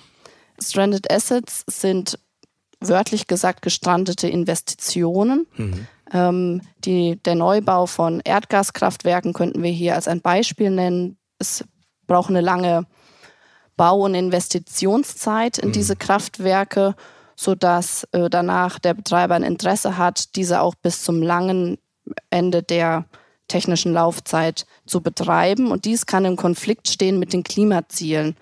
Stranded 0.60 1.12
Assets 1.12 1.64
sind 1.68 2.18
wörtlich 2.80 3.28
gesagt 3.28 3.62
gestrandete 3.62 4.28
Investitionen. 4.28 5.46
Mhm. 5.58 5.88
Ähm, 6.12 6.62
die, 6.80 7.22
der 7.24 7.36
Neubau 7.36 7.86
von 7.86 8.20
Erdgaskraftwerken 8.24 9.34
könnten 9.34 9.62
wir 9.62 9.72
hier 9.72 9.94
als 9.94 10.08
ein 10.08 10.22
Beispiel 10.22 10.72
nennen. 10.72 11.18
Es 11.38 11.64
braucht 12.08 12.30
eine 12.30 12.42
lange 12.42 12.88
Bau- 13.78 14.04
und 14.04 14.16
Investitionszeit 14.16 15.60
in 15.60 15.70
mhm. 15.70 15.74
diese 15.74 15.96
Kraftwerke, 15.96 16.96
sodass 17.36 18.06
äh, 18.12 18.30
danach 18.30 18.80
der 18.80 18.96
Betreiber 18.96 19.36
ein 19.36 19.44
Interesse 19.44 19.98
hat, 19.98 20.36
diese 20.36 20.62
auch 20.62 20.76
bis 20.76 21.04
zum 21.04 21.22
langen 21.22 21.78
Ende 22.30 22.64
der 22.64 23.06
technischen 23.48 23.94
Laufzeit 23.94 24.66
zu 24.86 25.02
betreiben. 25.02 25.72
Und 25.72 25.86
dies 25.86 26.06
kann 26.06 26.26
im 26.26 26.36
Konflikt 26.36 26.90
stehen 26.90 27.20
mit 27.20 27.34
den 27.34 27.44
Klimazielen, 27.44 28.36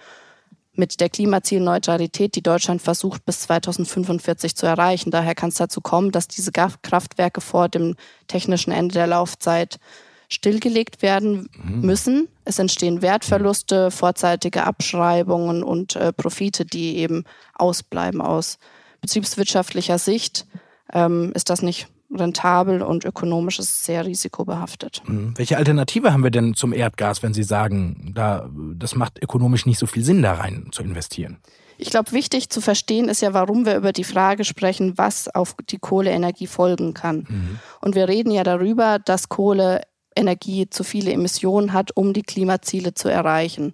mit 0.73 0.99
der 0.99 1.09
Klimazielneutralität, 1.09 2.35
die 2.35 2.41
Deutschland 2.41 2.81
versucht 2.81 3.25
bis 3.25 3.41
2045 3.41 4.55
zu 4.55 4.65
erreichen. 4.65 5.11
Daher 5.11 5.35
kann 5.35 5.49
es 5.49 5.55
dazu 5.55 5.81
kommen, 5.81 6.11
dass 6.11 6.27
diese 6.27 6.51
Kraftwerke 6.51 7.41
vor 7.41 7.69
dem 7.69 7.95
technischen 8.27 8.71
Ende 8.71 8.93
der 8.93 9.07
Laufzeit 9.07 9.79
stillgelegt 10.29 11.01
werden 11.01 11.49
mhm. 11.63 11.81
müssen. 11.81 12.27
Es 12.43 12.59
entstehen 12.59 13.01
Wertverluste, 13.01 13.91
vorzeitige 13.91 14.63
Abschreibungen 14.65 15.63
und 15.63 15.95
äh, 15.95 16.13
Profite, 16.13 16.65
die 16.65 16.97
eben 16.97 17.23
ausbleiben. 17.53 18.21
Aus 18.21 18.57
betriebswirtschaftlicher 19.01 19.97
Sicht 19.97 20.47
ähm, 20.93 21.31
ist 21.35 21.49
das 21.49 21.61
nicht 21.61 21.87
rentabel 22.13 22.81
und 22.81 23.03
ökonomisch 23.03 23.59
ist 23.59 23.83
sehr 23.83 24.05
risikobehaftet. 24.05 25.01
Mhm. 25.07 25.33
Welche 25.35 25.57
Alternative 25.57 26.13
haben 26.13 26.23
wir 26.23 26.31
denn 26.31 26.53
zum 26.53 26.73
Erdgas, 26.73 27.23
wenn 27.23 27.33
Sie 27.33 27.43
sagen, 27.43 28.11
da, 28.15 28.49
das 28.75 28.95
macht 28.95 29.21
ökonomisch 29.21 29.65
nicht 29.65 29.79
so 29.79 29.87
viel 29.87 30.03
Sinn, 30.03 30.21
da 30.21 30.33
rein 30.33 30.67
zu 30.71 30.83
investieren? 30.83 31.37
Ich 31.77 31.89
glaube, 31.89 32.13
wichtig 32.13 32.49
zu 32.49 32.61
verstehen 32.61 33.09
ist 33.09 33.21
ja, 33.21 33.33
warum 33.33 33.65
wir 33.65 33.75
über 33.75 33.91
die 33.91 34.05
Frage 34.05 34.45
sprechen, 34.45 34.97
was 34.97 35.27
auf 35.27 35.55
die 35.69 35.77
Kohleenergie 35.77 36.47
folgen 36.47 36.93
kann. 36.93 37.25
Mhm. 37.27 37.59
Und 37.81 37.95
wir 37.95 38.07
reden 38.07 38.31
ja 38.31 38.43
darüber, 38.43 38.99
dass 38.99 39.27
Kohle 39.27 39.81
Energie 40.15 40.69
zu 40.69 40.83
viele 40.83 41.11
Emissionen 41.11 41.73
hat, 41.73 41.95
um 41.95 42.13
die 42.13 42.23
Klimaziele 42.23 42.93
zu 42.93 43.09
erreichen. 43.09 43.73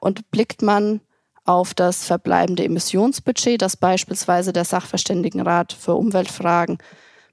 Und 0.00 0.30
blickt 0.30 0.62
man 0.62 1.00
auf 1.44 1.74
das 1.74 2.04
verbleibende 2.04 2.64
Emissionsbudget, 2.64 3.60
das 3.60 3.76
beispielsweise 3.76 4.52
der 4.52 4.64
Sachverständigenrat 4.64 5.72
für 5.72 5.94
Umweltfragen 5.94 6.78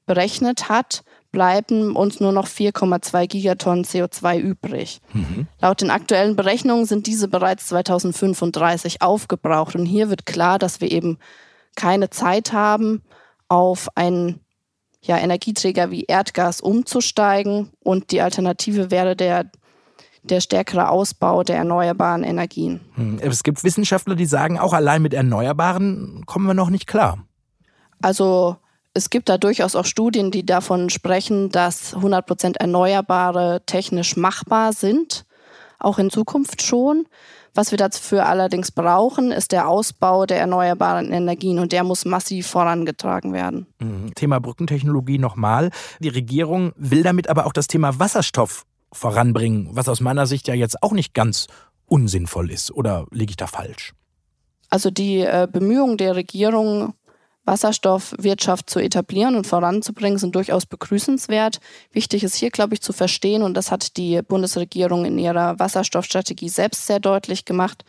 berechnet 0.05 0.67
hat, 0.67 1.03
bleiben 1.31 1.95
uns 1.95 2.19
nur 2.19 2.33
noch 2.33 2.47
4,2 2.47 3.27
Gigatonnen 3.27 3.85
CO2 3.85 4.39
übrig. 4.39 4.99
Mhm. 5.13 5.47
Laut 5.61 5.79
den 5.79 5.89
aktuellen 5.89 6.35
Berechnungen 6.35 6.85
sind 6.85 7.07
diese 7.07 7.29
bereits 7.29 7.67
2035 7.67 9.01
aufgebraucht. 9.01 9.75
Und 9.75 9.85
hier 9.85 10.09
wird 10.09 10.25
klar, 10.25 10.59
dass 10.59 10.81
wir 10.81 10.91
eben 10.91 11.17
keine 11.75 12.09
Zeit 12.09 12.51
haben, 12.51 13.01
auf 13.47 13.89
einen 13.95 14.40
ja, 15.01 15.17
Energieträger 15.17 15.91
wie 15.91 16.03
Erdgas 16.03 16.61
umzusteigen. 16.61 17.71
Und 17.83 18.11
die 18.11 18.21
Alternative 18.21 18.91
wäre 18.91 19.15
der, 19.15 19.49
der 20.23 20.41
stärkere 20.41 20.89
Ausbau 20.89 21.43
der 21.43 21.57
erneuerbaren 21.57 22.23
Energien. 22.23 22.81
Hm, 22.95 23.19
es 23.21 23.43
gibt 23.43 23.63
Wissenschaftler, 23.63 24.15
die 24.15 24.25
sagen, 24.25 24.59
auch 24.59 24.73
allein 24.73 25.01
mit 25.01 25.13
Erneuerbaren 25.13 26.23
kommen 26.25 26.47
wir 26.47 26.53
noch 26.53 26.69
nicht 26.69 26.87
klar. 26.87 27.25
Also 28.01 28.57
es 28.93 29.09
gibt 29.09 29.29
da 29.29 29.37
durchaus 29.37 29.75
auch 29.75 29.85
Studien, 29.85 30.31
die 30.31 30.45
davon 30.45 30.89
sprechen, 30.89 31.49
dass 31.49 31.95
100 31.95 32.25
Prozent 32.25 32.57
Erneuerbare 32.57 33.63
technisch 33.65 34.17
machbar 34.17 34.73
sind, 34.73 35.25
auch 35.79 35.97
in 35.97 36.09
Zukunft 36.09 36.61
schon. 36.61 37.07
Was 37.53 37.71
wir 37.71 37.77
dafür 37.77 38.27
allerdings 38.27 38.71
brauchen, 38.71 39.31
ist 39.31 39.51
der 39.51 39.67
Ausbau 39.67 40.25
der 40.25 40.39
erneuerbaren 40.39 41.11
Energien 41.11 41.59
und 41.59 41.73
der 41.73 41.83
muss 41.83 42.05
massiv 42.05 42.47
vorangetragen 42.47 43.33
werden. 43.33 43.67
Mhm. 43.79 44.13
Thema 44.15 44.39
Brückentechnologie 44.39 45.17
nochmal. 45.17 45.69
Die 45.99 46.09
Regierung 46.09 46.71
will 46.77 47.03
damit 47.03 47.29
aber 47.29 47.45
auch 47.45 47.53
das 47.53 47.67
Thema 47.67 47.99
Wasserstoff 47.99 48.65
voranbringen, 48.93 49.69
was 49.71 49.89
aus 49.89 49.99
meiner 49.99 50.27
Sicht 50.27 50.47
ja 50.47 50.53
jetzt 50.53 50.81
auch 50.81 50.93
nicht 50.93 51.13
ganz 51.13 51.47
unsinnvoll 51.85 52.51
ist. 52.51 52.71
Oder 52.71 53.05
liege 53.11 53.31
ich 53.31 53.37
da 53.37 53.47
falsch? 53.47 53.93
Also 54.69 54.89
die 54.89 55.19
äh, 55.19 55.49
Bemühungen 55.51 55.97
der 55.97 56.15
Regierung, 56.15 56.93
Wasserstoffwirtschaft 57.45 58.69
zu 58.69 58.79
etablieren 58.79 59.35
und 59.35 59.47
voranzubringen, 59.47 60.19
sind 60.19 60.35
durchaus 60.35 60.65
begrüßenswert. 60.65 61.59
Wichtig 61.91 62.23
ist 62.23 62.35
hier, 62.35 62.51
glaube 62.51 62.75
ich, 62.75 62.81
zu 62.81 62.93
verstehen, 62.93 63.41
und 63.41 63.55
das 63.55 63.71
hat 63.71 63.97
die 63.97 64.21
Bundesregierung 64.21 65.05
in 65.05 65.17
ihrer 65.17 65.57
Wasserstoffstrategie 65.59 66.49
selbst 66.49 66.85
sehr 66.85 66.99
deutlich 66.99 67.45
gemacht, 67.45 67.83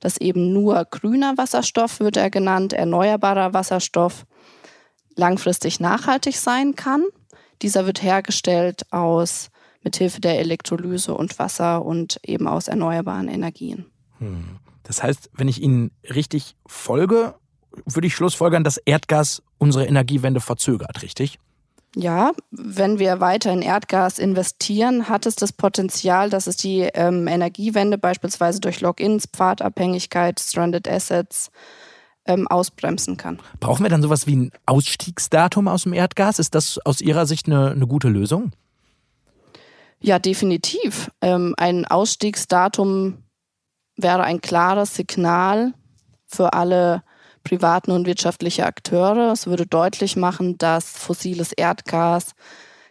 dass 0.00 0.18
eben 0.18 0.52
nur 0.52 0.84
grüner 0.84 1.36
Wasserstoff, 1.36 2.00
wird 2.00 2.16
er 2.16 2.30
genannt, 2.30 2.72
erneuerbarer 2.72 3.54
Wasserstoff, 3.54 4.26
langfristig 5.16 5.80
nachhaltig 5.80 6.36
sein 6.36 6.74
kann. 6.74 7.04
Dieser 7.62 7.86
wird 7.86 8.02
hergestellt 8.02 8.82
aus 8.92 9.50
mithilfe 9.82 10.20
der 10.20 10.38
Elektrolyse 10.38 11.14
und 11.14 11.38
Wasser 11.38 11.84
und 11.84 12.20
eben 12.22 12.46
aus 12.46 12.68
erneuerbaren 12.68 13.28
Energien. 13.28 13.86
Hm. 14.18 14.58
Das 14.82 15.02
heißt, 15.02 15.30
wenn 15.34 15.48
ich 15.48 15.60
Ihnen 15.60 15.90
richtig 16.14 16.56
folge, 16.66 17.34
würde 17.84 18.06
ich 18.06 18.14
schlussfolgern, 18.14 18.64
dass 18.64 18.78
Erdgas 18.78 19.42
unsere 19.58 19.86
Energiewende 19.86 20.40
verzögert, 20.40 21.02
richtig? 21.02 21.38
Ja, 21.96 22.32
wenn 22.50 22.98
wir 22.98 23.20
weiter 23.20 23.52
in 23.52 23.62
Erdgas 23.62 24.18
investieren, 24.18 25.08
hat 25.08 25.26
es 25.26 25.36
das 25.36 25.52
Potenzial, 25.52 26.28
dass 26.30 26.46
es 26.46 26.56
die 26.56 26.82
ähm, 26.82 27.26
Energiewende 27.26 27.96
beispielsweise 27.96 28.60
durch 28.60 28.80
Logins, 28.80 29.26
Pfadabhängigkeit, 29.26 30.38
Stranded 30.38 30.86
Assets 30.86 31.50
ähm, 32.26 32.46
ausbremsen 32.46 33.16
kann. 33.16 33.38
Brauchen 33.58 33.84
wir 33.84 33.90
dann 33.90 34.02
sowas 34.02 34.26
wie 34.26 34.36
ein 34.36 34.52
Ausstiegsdatum 34.66 35.66
aus 35.66 35.84
dem 35.84 35.94
Erdgas? 35.94 36.38
Ist 36.38 36.54
das 36.54 36.78
aus 36.84 37.00
Ihrer 37.00 37.26
Sicht 37.26 37.46
eine, 37.46 37.70
eine 37.70 37.86
gute 37.86 38.08
Lösung? 38.08 38.52
Ja, 40.00 40.18
definitiv. 40.18 41.10
Ähm, 41.22 41.54
ein 41.56 41.86
Ausstiegsdatum 41.86 43.24
wäre 43.96 44.22
ein 44.22 44.40
klares 44.40 44.94
Signal 44.94 45.72
für 46.26 46.52
alle 46.52 47.02
privaten 47.48 47.92
und 47.92 48.06
wirtschaftliche 48.06 48.66
Akteure. 48.66 49.32
Es 49.32 49.46
würde 49.46 49.66
deutlich 49.66 50.16
machen, 50.16 50.58
dass 50.58 50.90
fossiles 50.90 51.52
Erdgas 51.52 52.32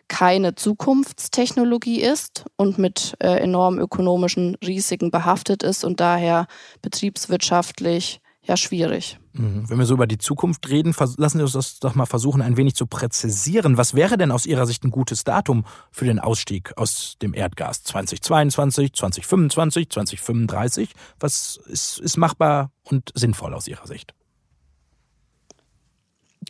keine 0.07 0.55
Zukunftstechnologie 0.55 2.01
ist 2.01 2.45
und 2.55 2.77
mit 2.77 3.15
äh, 3.19 3.39
enormen 3.39 3.79
ökonomischen 3.79 4.55
Risiken 4.55 5.11
behaftet 5.11 5.63
ist 5.63 5.83
und 5.83 5.99
daher 5.99 6.47
betriebswirtschaftlich 6.81 8.21
ja 8.41 8.55
schwierig. 8.55 9.19
Mhm. 9.33 9.69
Wenn 9.69 9.77
wir 9.77 9.85
so 9.85 9.93
über 9.93 10.07
die 10.07 10.17
Zukunft 10.17 10.69
reden, 10.69 10.95
lassen 11.17 11.37
Sie 11.37 11.43
uns 11.43 11.51
das 11.51 11.79
doch 11.79 11.95
mal 11.95 12.05
versuchen, 12.05 12.41
ein 12.41 12.57
wenig 12.57 12.75
zu 12.75 12.87
präzisieren. 12.87 13.77
Was 13.77 13.93
wäre 13.93 14.17
denn 14.17 14.31
aus 14.31 14.45
Ihrer 14.45 14.65
Sicht 14.65 14.83
ein 14.85 14.91
gutes 14.91 15.23
Datum 15.25 15.65
für 15.91 16.05
den 16.05 16.19
Ausstieg 16.19 16.73
aus 16.77 17.17
dem 17.21 17.33
Erdgas? 17.33 17.83
2022, 17.83 18.93
2025, 18.93 19.89
2035? 19.89 20.89
Was 21.19 21.59
ist, 21.67 21.99
ist 21.99 22.17
machbar 22.17 22.71
und 22.83 23.11
sinnvoll 23.13 23.53
aus 23.53 23.67
Ihrer 23.67 23.85
Sicht? 23.85 24.13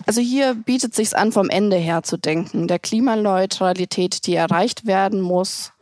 Also 0.06 0.22
hier 0.22 0.54
bietet 0.54 0.94
sich 0.94 1.16
an, 1.18 1.32
vom 1.32 1.50
Ende 1.50 1.78
her 1.78 2.04
zu 2.04 2.18
denken, 2.18 2.68
der 2.68 2.80
Klimaneutralität, 2.80 4.26
die 4.26 4.36
erreicht 4.36 4.86
werden 4.86 5.22
muss. 5.22 5.74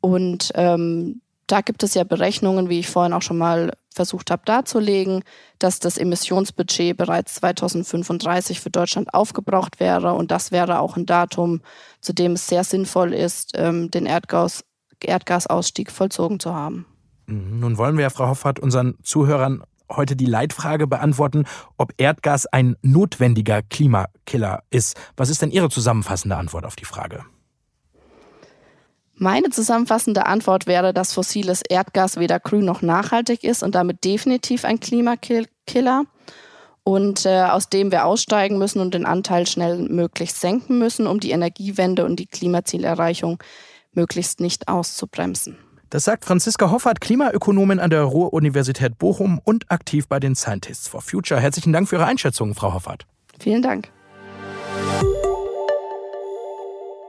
Und 0.00 0.52
ähm, 0.54 1.20
da 1.46 1.60
gibt 1.60 1.82
es 1.82 1.94
ja 1.94 2.04
Berechnungen, 2.04 2.68
wie 2.68 2.80
ich 2.80 2.88
vorhin 2.88 3.12
auch 3.12 3.22
schon 3.22 3.38
mal 3.38 3.72
versucht 3.94 4.30
habe 4.30 4.42
darzulegen, 4.44 5.22
dass 5.58 5.80
das 5.80 5.96
Emissionsbudget 5.96 6.96
bereits 6.96 7.34
2035 7.36 8.60
für 8.60 8.70
Deutschland 8.70 9.14
aufgebraucht 9.14 9.80
wäre. 9.80 10.14
Und 10.14 10.30
das 10.30 10.52
wäre 10.52 10.80
auch 10.80 10.96
ein 10.96 11.06
Datum, 11.06 11.62
zu 12.00 12.12
dem 12.12 12.32
es 12.32 12.46
sehr 12.46 12.64
sinnvoll 12.64 13.14
ist, 13.14 13.52
ähm, 13.54 13.90
den 13.90 14.06
Erdgas, 14.06 14.64
Erdgasausstieg 15.02 15.90
vollzogen 15.90 16.40
zu 16.40 16.54
haben. 16.54 16.86
Mhm. 17.26 17.60
Nun 17.60 17.78
wollen 17.78 17.98
wir, 17.98 18.10
Frau 18.10 18.28
Hoffert, 18.28 18.60
unseren 18.60 18.96
Zuhörern 19.02 19.62
heute 19.90 20.16
die 20.16 20.26
Leitfrage 20.26 20.86
beantworten, 20.86 21.44
ob 21.76 21.92
Erdgas 21.96 22.46
ein 22.46 22.76
notwendiger 22.82 23.62
Klimakiller 23.62 24.62
ist. 24.70 24.96
Was 25.16 25.30
ist 25.30 25.42
denn 25.42 25.50
Ihre 25.50 25.70
zusammenfassende 25.70 26.36
Antwort 26.36 26.64
auf 26.64 26.76
die 26.76 26.84
Frage? 26.84 27.24
Meine 29.18 29.48
zusammenfassende 29.48 30.26
Antwort 30.26 30.66
wäre, 30.66 30.92
dass 30.92 31.14
fossiles 31.14 31.62
Erdgas 31.62 32.18
weder 32.18 32.38
grün 32.38 32.66
noch 32.66 32.82
nachhaltig 32.82 33.44
ist 33.44 33.62
und 33.62 33.74
damit 33.74 34.04
definitiv 34.04 34.66
ein 34.66 34.78
Klimakiller 34.78 36.04
und 36.84 37.24
äh, 37.24 37.44
aus 37.44 37.70
dem 37.70 37.90
wir 37.90 38.04
aussteigen 38.04 38.58
müssen 38.58 38.78
und 38.80 38.92
den 38.92 39.06
Anteil 39.06 39.46
schnell 39.46 39.78
möglichst 39.78 40.40
senken 40.40 40.78
müssen, 40.78 41.06
um 41.06 41.18
die 41.18 41.30
Energiewende 41.30 42.04
und 42.04 42.16
die 42.16 42.26
Klimazielerreichung 42.26 43.42
möglichst 43.92 44.40
nicht 44.40 44.68
auszubremsen. 44.68 45.56
Das 45.90 46.04
sagt 46.04 46.24
Franziska 46.24 46.70
Hoffert, 46.70 47.00
Klimaökonomin 47.00 47.78
an 47.78 47.90
der 47.90 48.02
Ruhr-Universität 48.02 48.98
Bochum 48.98 49.40
und 49.44 49.70
aktiv 49.70 50.08
bei 50.08 50.18
den 50.18 50.34
Scientists 50.34 50.88
for 50.88 51.00
Future. 51.00 51.40
Herzlichen 51.40 51.72
Dank 51.72 51.88
für 51.88 51.96
Ihre 51.96 52.06
Einschätzung, 52.06 52.54
Frau 52.54 52.74
Hoffert. 52.74 53.06
Vielen 53.38 53.62
Dank. 53.62 53.90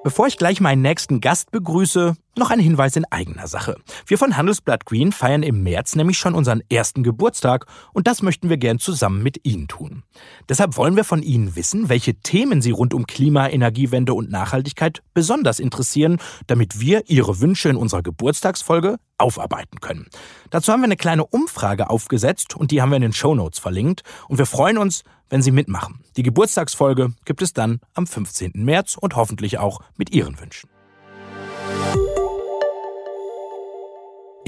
Bevor 0.04 0.28
ich 0.28 0.38
gleich 0.38 0.62
meinen 0.62 0.82
nächsten 0.82 1.22
Gast 1.22 1.52
begrüße, 1.52 2.16
noch 2.38 2.52
ein 2.52 2.60
Hinweis 2.60 2.96
in 2.96 3.06
eigener 3.10 3.48
Sache. 3.48 3.78
Wir 4.06 4.20
von 4.20 4.38
Handelsblatt 4.38 4.86
Green 4.86 5.12
feiern 5.12 5.42
im 5.42 5.64
März 5.64 5.96
nämlich 5.96 6.20
schon 6.20 6.36
unseren 6.36 6.62
ersten 6.70 7.02
Geburtstag 7.02 7.66
und 7.94 8.06
das 8.06 8.22
möchten 8.22 8.48
wir 8.48 8.58
gern 8.58 8.78
zusammen 8.78 9.24
mit 9.24 9.44
Ihnen 9.44 9.68
tun. 9.68 10.04
Deshalb 10.48 10.78
wollen 10.78 10.96
wir 10.96 11.04
von 11.04 11.24
Ihnen 11.24 11.56
wissen, 11.56 11.90
welche 11.90 12.14
Themen 12.14 12.62
Sie 12.62 12.72
rund 12.72 12.94
um 12.94 13.08
Klima, 13.08 13.50
Energiewende 13.50 14.14
und 14.14 14.30
Nachhaltigkeit 14.30 15.02
besonders 15.16 15.60
interessieren, 15.60 16.20
damit 16.46 16.80
wir 16.80 17.10
Ihre 17.10 17.40
Wünsche 17.42 17.70
in 17.70 17.76
unserer 17.76 18.04
Geburtstagsfolge 18.04 18.98
aufarbeiten 19.18 19.80
können. 19.80 20.06
Dazu 20.52 20.72
haben 20.72 20.82
wir 20.82 20.86
eine 20.86 20.96
kleine 20.96 21.26
Umfrage 21.26 21.90
aufgesetzt 21.90 22.56
und 22.56 22.70
die 22.70 22.82
haben 22.82 22.92
wir 22.92 22.98
in 22.98 23.02
den 23.02 23.14
Show 23.14 23.34
Notes 23.34 23.60
verlinkt 23.60 24.04
und 24.28 24.38
wir 24.38 24.46
freuen 24.46 24.78
uns, 24.78 25.04
wenn 25.30 25.42
Sie 25.42 25.52
mitmachen. 25.52 26.00
Die 26.16 26.24
Geburtstagsfolge 26.24 27.14
gibt 27.26 27.42
es 27.42 27.54
dann 27.54 27.80
am 27.94 28.08
15. 28.08 28.52
März 28.56 28.98
und 29.00 29.16
hoffentlich 29.16 29.58
auch 29.58 29.82
mit 29.98 30.12
Ihren 30.12 30.40
Wünschen. 30.40 30.70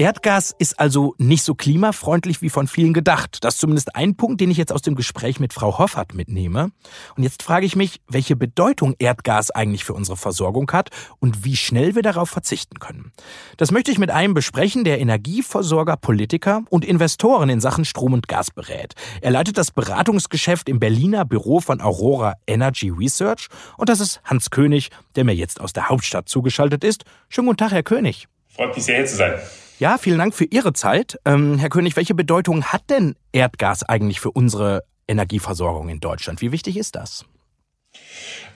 Erdgas 0.00 0.54
ist 0.58 0.80
also 0.80 1.14
nicht 1.18 1.44
so 1.44 1.54
klimafreundlich 1.54 2.40
wie 2.40 2.48
von 2.48 2.66
vielen 2.66 2.94
gedacht. 2.94 3.44
Das 3.44 3.56
ist 3.56 3.60
zumindest 3.60 3.94
ein 3.94 4.14
Punkt, 4.14 4.40
den 4.40 4.50
ich 4.50 4.56
jetzt 4.56 4.72
aus 4.72 4.80
dem 4.80 4.94
Gespräch 4.94 5.40
mit 5.40 5.52
Frau 5.52 5.76
Hoffert 5.76 6.14
mitnehme. 6.14 6.72
Und 7.16 7.22
jetzt 7.22 7.42
frage 7.42 7.66
ich 7.66 7.76
mich, 7.76 8.00
welche 8.08 8.34
Bedeutung 8.34 8.94
Erdgas 8.98 9.50
eigentlich 9.50 9.84
für 9.84 9.92
unsere 9.92 10.16
Versorgung 10.16 10.72
hat 10.72 10.88
und 11.18 11.44
wie 11.44 11.54
schnell 11.54 11.96
wir 11.96 12.00
darauf 12.00 12.30
verzichten 12.30 12.78
können. 12.78 13.12
Das 13.58 13.72
möchte 13.72 13.90
ich 13.90 13.98
mit 13.98 14.08
einem 14.08 14.32
besprechen, 14.32 14.84
der 14.84 15.00
Energieversorger, 15.00 15.98
Politiker 15.98 16.62
und 16.70 16.86
Investoren 16.86 17.50
in 17.50 17.60
Sachen 17.60 17.84
Strom 17.84 18.14
und 18.14 18.26
Gas 18.26 18.50
berät. 18.50 18.94
Er 19.20 19.32
leitet 19.32 19.58
das 19.58 19.70
Beratungsgeschäft 19.70 20.70
im 20.70 20.80
Berliner 20.80 21.26
Büro 21.26 21.60
von 21.60 21.82
Aurora 21.82 22.36
Energy 22.46 22.88
Research 22.88 23.48
und 23.76 23.90
das 23.90 24.00
ist 24.00 24.22
Hans 24.24 24.48
König, 24.48 24.88
der 25.14 25.24
mir 25.24 25.34
jetzt 25.34 25.60
aus 25.60 25.74
der 25.74 25.90
Hauptstadt 25.90 26.26
zugeschaltet 26.26 26.84
ist. 26.84 27.04
Schönen 27.28 27.48
guten 27.48 27.58
Tag, 27.58 27.72
Herr 27.72 27.82
König. 27.82 28.28
Freut 28.54 28.74
mich 28.74 28.84
sehr, 28.84 28.96
hier 28.96 29.06
zu 29.06 29.16
sein. 29.16 29.34
Ja, 29.78 29.96
vielen 29.96 30.18
Dank 30.18 30.34
für 30.34 30.44
Ihre 30.44 30.72
Zeit. 30.74 31.18
Ähm, 31.24 31.58
Herr 31.58 31.70
König, 31.70 31.96
welche 31.96 32.14
Bedeutung 32.14 32.64
hat 32.64 32.82
denn 32.90 33.16
Erdgas 33.32 33.82
eigentlich 33.82 34.20
für 34.20 34.30
unsere 34.30 34.84
Energieversorgung 35.08 35.88
in 35.88 36.00
Deutschland? 36.00 36.42
Wie 36.42 36.52
wichtig 36.52 36.76
ist 36.76 36.96
das? 36.96 37.24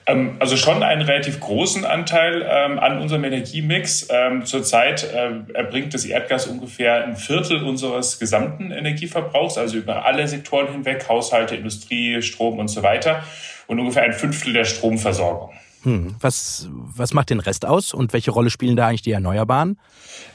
Ähm, 0.07 0.35
also 0.39 0.55
schon 0.55 0.83
einen 0.83 1.01
relativ 1.01 1.39
großen 1.39 1.83
Anteil 1.83 2.45
ähm, 2.47 2.77
an 2.77 2.99
unserem 2.99 3.23
Energiemix. 3.23 4.07
Ähm, 4.11 4.45
zurzeit 4.45 5.07
ähm, 5.13 5.47
erbringt 5.53 5.93
das 5.93 6.05
Erdgas 6.05 6.45
ungefähr 6.47 7.05
ein 7.05 7.15
Viertel 7.15 7.63
unseres 7.63 8.19
gesamten 8.19 8.71
Energieverbrauchs, 8.71 9.57
also 9.57 9.77
über 9.77 10.05
alle 10.05 10.27
Sektoren 10.27 10.71
hinweg, 10.71 11.07
Haushalte, 11.09 11.55
Industrie, 11.55 12.21
Strom 12.21 12.59
und 12.59 12.67
so 12.67 12.83
weiter, 12.83 13.23
und 13.67 13.79
ungefähr 13.79 14.03
ein 14.03 14.13
Fünftel 14.13 14.53
der 14.53 14.65
Stromversorgung. 14.65 15.51
Hm. 15.85 16.15
Was, 16.19 16.67
was 16.71 17.13
macht 17.13 17.29
den 17.29 17.39
Rest 17.39 17.65
aus 17.65 17.93
und 17.93 18.11
welche 18.11 18.31
Rolle 18.31 18.49
spielen 18.49 18.75
da 18.75 18.87
eigentlich 18.87 19.03
die 19.03 19.11
Erneuerbaren? 19.11 19.79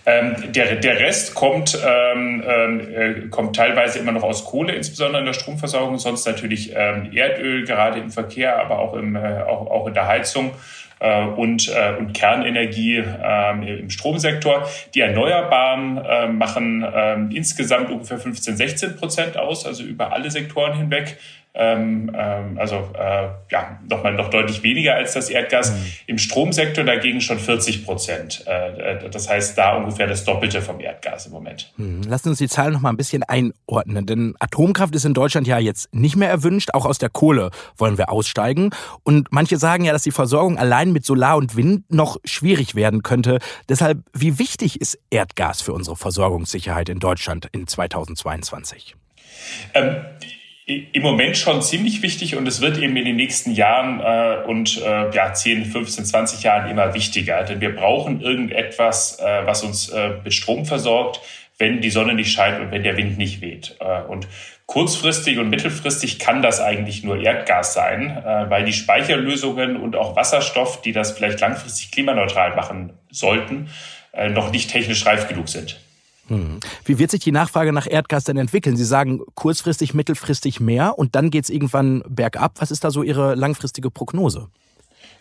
Ähm, 0.07 0.52
der, 0.52 0.76
der 0.76 1.00
Rest 1.00 1.35
kommt, 1.35 1.76
ähm, 1.85 2.42
äh, 2.42 3.28
kommt 3.30 3.57
teilweise 3.57 3.99
immer 3.99 4.12
noch 4.12 4.23
aus 4.23 4.45
Kohle, 4.45 4.73
insbesondere 4.73 5.21
in 5.21 5.26
der 5.26 5.33
Stromversorgung, 5.33 5.99
sonst 5.99 6.25
natürlich 6.25 6.73
ähm, 6.75 7.11
Erdöl, 7.12 7.64
gerade 7.64 7.99
im 7.99 8.11
Verkehr, 8.11 8.61
aber 8.61 8.78
auch, 8.78 8.95
im, 8.95 9.16
äh, 9.16 9.42
auch, 9.42 9.69
auch 9.69 9.87
in 9.88 9.95
der 9.95 10.07
Heizung 10.07 10.52
äh, 11.00 11.25
und, 11.25 11.69
äh, 11.69 11.97
und 11.99 12.12
Kernenergie 12.12 12.99
äh, 12.99 13.80
im 13.80 13.90
Stromsektor. 13.90 14.69
Die 14.95 15.00
Erneuerbaren 15.00 15.99
äh, 15.99 16.28
machen 16.28 16.85
äh, 16.85 17.14
insgesamt 17.35 17.90
ungefähr 17.90 18.19
15, 18.19 18.57
16 18.57 18.97
Prozent 18.97 19.37
aus, 19.37 19.66
also 19.66 19.83
über 19.83 20.12
alle 20.12 20.30
Sektoren 20.30 20.76
hinweg. 20.76 21.19
Ähm, 21.52 22.12
ähm, 22.16 22.59
also 22.59 22.76
äh, 22.95 23.28
ja, 23.50 23.80
nochmal 23.88 24.14
noch 24.14 24.30
deutlich 24.30 24.62
weniger 24.62 24.95
als 24.95 25.14
das 25.14 25.28
Erdgas. 25.28 25.73
Mhm. 25.73 25.87
Im 26.07 26.19
Stromsektor 26.19 26.85
dagegen 26.85 27.21
schon 27.21 27.40
40 27.40 27.85
Prozent. 27.85 28.45
Äh, 28.47 29.09
das 29.11 29.28
heißt, 29.28 29.59
da 29.59 29.76
ungefähr 29.76 30.07
das 30.07 30.25
Doppelte 30.25 30.62
vom 30.62 30.78
Erdgas 30.80 31.26
im 31.26 31.33
Moment. 31.33 31.73
Mhm. 31.76 32.02
Lassen 32.02 32.25
Sie 32.25 32.30
uns 32.30 32.38
die 32.38 32.49
Zahlen 32.49 32.73
noch 32.73 32.80
mal 32.80 32.90
ein 32.90 32.97
bisschen 32.97 33.25
einordnen. 33.25 34.07
Denn 34.07 34.35
Atomkraft 34.38 34.95
ist 34.95 35.04
in 35.04 35.14
Deutschland 35.14 35.49
ja 35.49 35.59
jetzt 35.59 35.92
nicht 35.92 36.14
mehr 36.14 36.30
erwünscht. 36.30 36.71
Auch 36.73 36.87
aus 36.87 36.99
der 36.99 37.11
Kohle 37.11 37.50
wollen 37.76 37.99
wir 37.99 38.11
aussteigen. 38.11 38.71
Und 39.02 39.28
manche 39.33 39.57
sagen 39.57 39.85
ja, 39.85 39.92
dass 39.92 40.02
die 40.02 40.12
Versorgung 40.12 40.57
allein 40.57 40.92
mit 40.92 41.04
Solar 41.04 41.37
und 41.37 41.57
Wind 41.57 41.92
noch 41.92 42.19
schwierig 42.25 42.76
werden 42.76 43.02
könnte. 43.02 43.40
Deshalb, 43.69 43.99
wie 44.12 44.38
wichtig 44.38 44.80
ist 44.80 44.99
Erdgas 45.11 45.62
für 45.62 45.73
unsere 45.73 45.97
Versorgungssicherheit 45.97 46.88
in 46.88 47.00
Deutschland 47.00 47.49
in 47.52 47.66
2022? 47.66 48.95
Ähm, 49.75 49.97
im 50.71 51.03
Moment 51.03 51.37
schon 51.37 51.62
ziemlich 51.62 52.03
wichtig 52.03 52.37
und 52.37 52.47
es 52.47 52.61
wird 52.61 52.79
eben 52.79 52.97
in 52.97 53.05
den 53.05 53.17
nächsten 53.17 53.53
Jahren 53.53 54.00
äh, 54.00 54.47
und 54.47 54.81
äh, 54.83 55.11
ja, 55.11 55.33
10, 55.33 55.67
15, 55.67 56.05
20 56.05 56.43
Jahren 56.43 56.71
immer 56.71 56.95
wichtiger. 56.95 57.43
Denn 57.45 57.61
wir 57.61 57.75
brauchen 57.75 58.21
irgendetwas, 58.21 59.19
äh, 59.21 59.47
was 59.47 59.62
uns 59.62 59.89
äh, 59.89 60.11
mit 60.23 60.33
Strom 60.35 60.67
versorgt, 60.67 61.21
wenn 61.59 61.81
die 61.81 61.91
Sonne 61.91 62.15
nicht 62.15 62.33
scheint 62.33 62.61
und 62.61 62.71
wenn 62.71 62.83
der 62.83 62.97
Wind 62.97 63.19
nicht 63.19 63.41
weht. 63.41 63.77
Äh, 63.81 64.03
und 64.03 64.29
kurzfristig 64.67 65.39
und 65.39 65.50
mittelfristig 65.50 66.19
kann 66.19 66.43
das 66.43 66.61
eigentlich 66.61 67.03
nur 67.03 67.21
Erdgas 67.21 67.75
sein, 67.75 68.17
äh, 68.25 68.49
weil 68.49 68.65
die 68.65 68.73
Speicherlösungen 68.73 69.77
und 69.77 69.97
auch 69.97 70.15
Wasserstoff, 70.17 70.81
die 70.81 70.93
das 70.93 71.12
vielleicht 71.12 71.41
langfristig 71.41 71.91
klimaneutral 71.91 72.55
machen 72.55 72.93
sollten, 73.11 73.69
äh, 74.12 74.29
noch 74.29 74.53
nicht 74.53 74.71
technisch 74.71 75.05
reif 75.07 75.29
genug 75.29 75.49
sind. 75.49 75.81
Hm. 76.31 76.61
Wie 76.85 76.99
wird 76.99 77.11
sich 77.11 77.21
die 77.21 77.33
Nachfrage 77.33 77.73
nach 77.73 77.89
Erdgas 77.91 78.25
denn 78.25 78.37
entwickeln? 78.37 78.77
Sie 78.77 78.85
sagen 78.85 79.21
kurzfristig, 79.35 79.95
mittelfristig 79.95 80.61
mehr 80.61 80.97
und 80.99 81.17
dann 81.17 81.31
geht 81.31 81.45
es 81.45 81.51
irgendwann 81.51 82.03
bergab. 82.09 82.53
Was 82.59 82.71
ist 82.71 82.85
da 82.85 82.91
so 82.91 83.03
Ihre 83.03 83.35
langfristige 83.35 83.91
Prognose? 83.91 84.49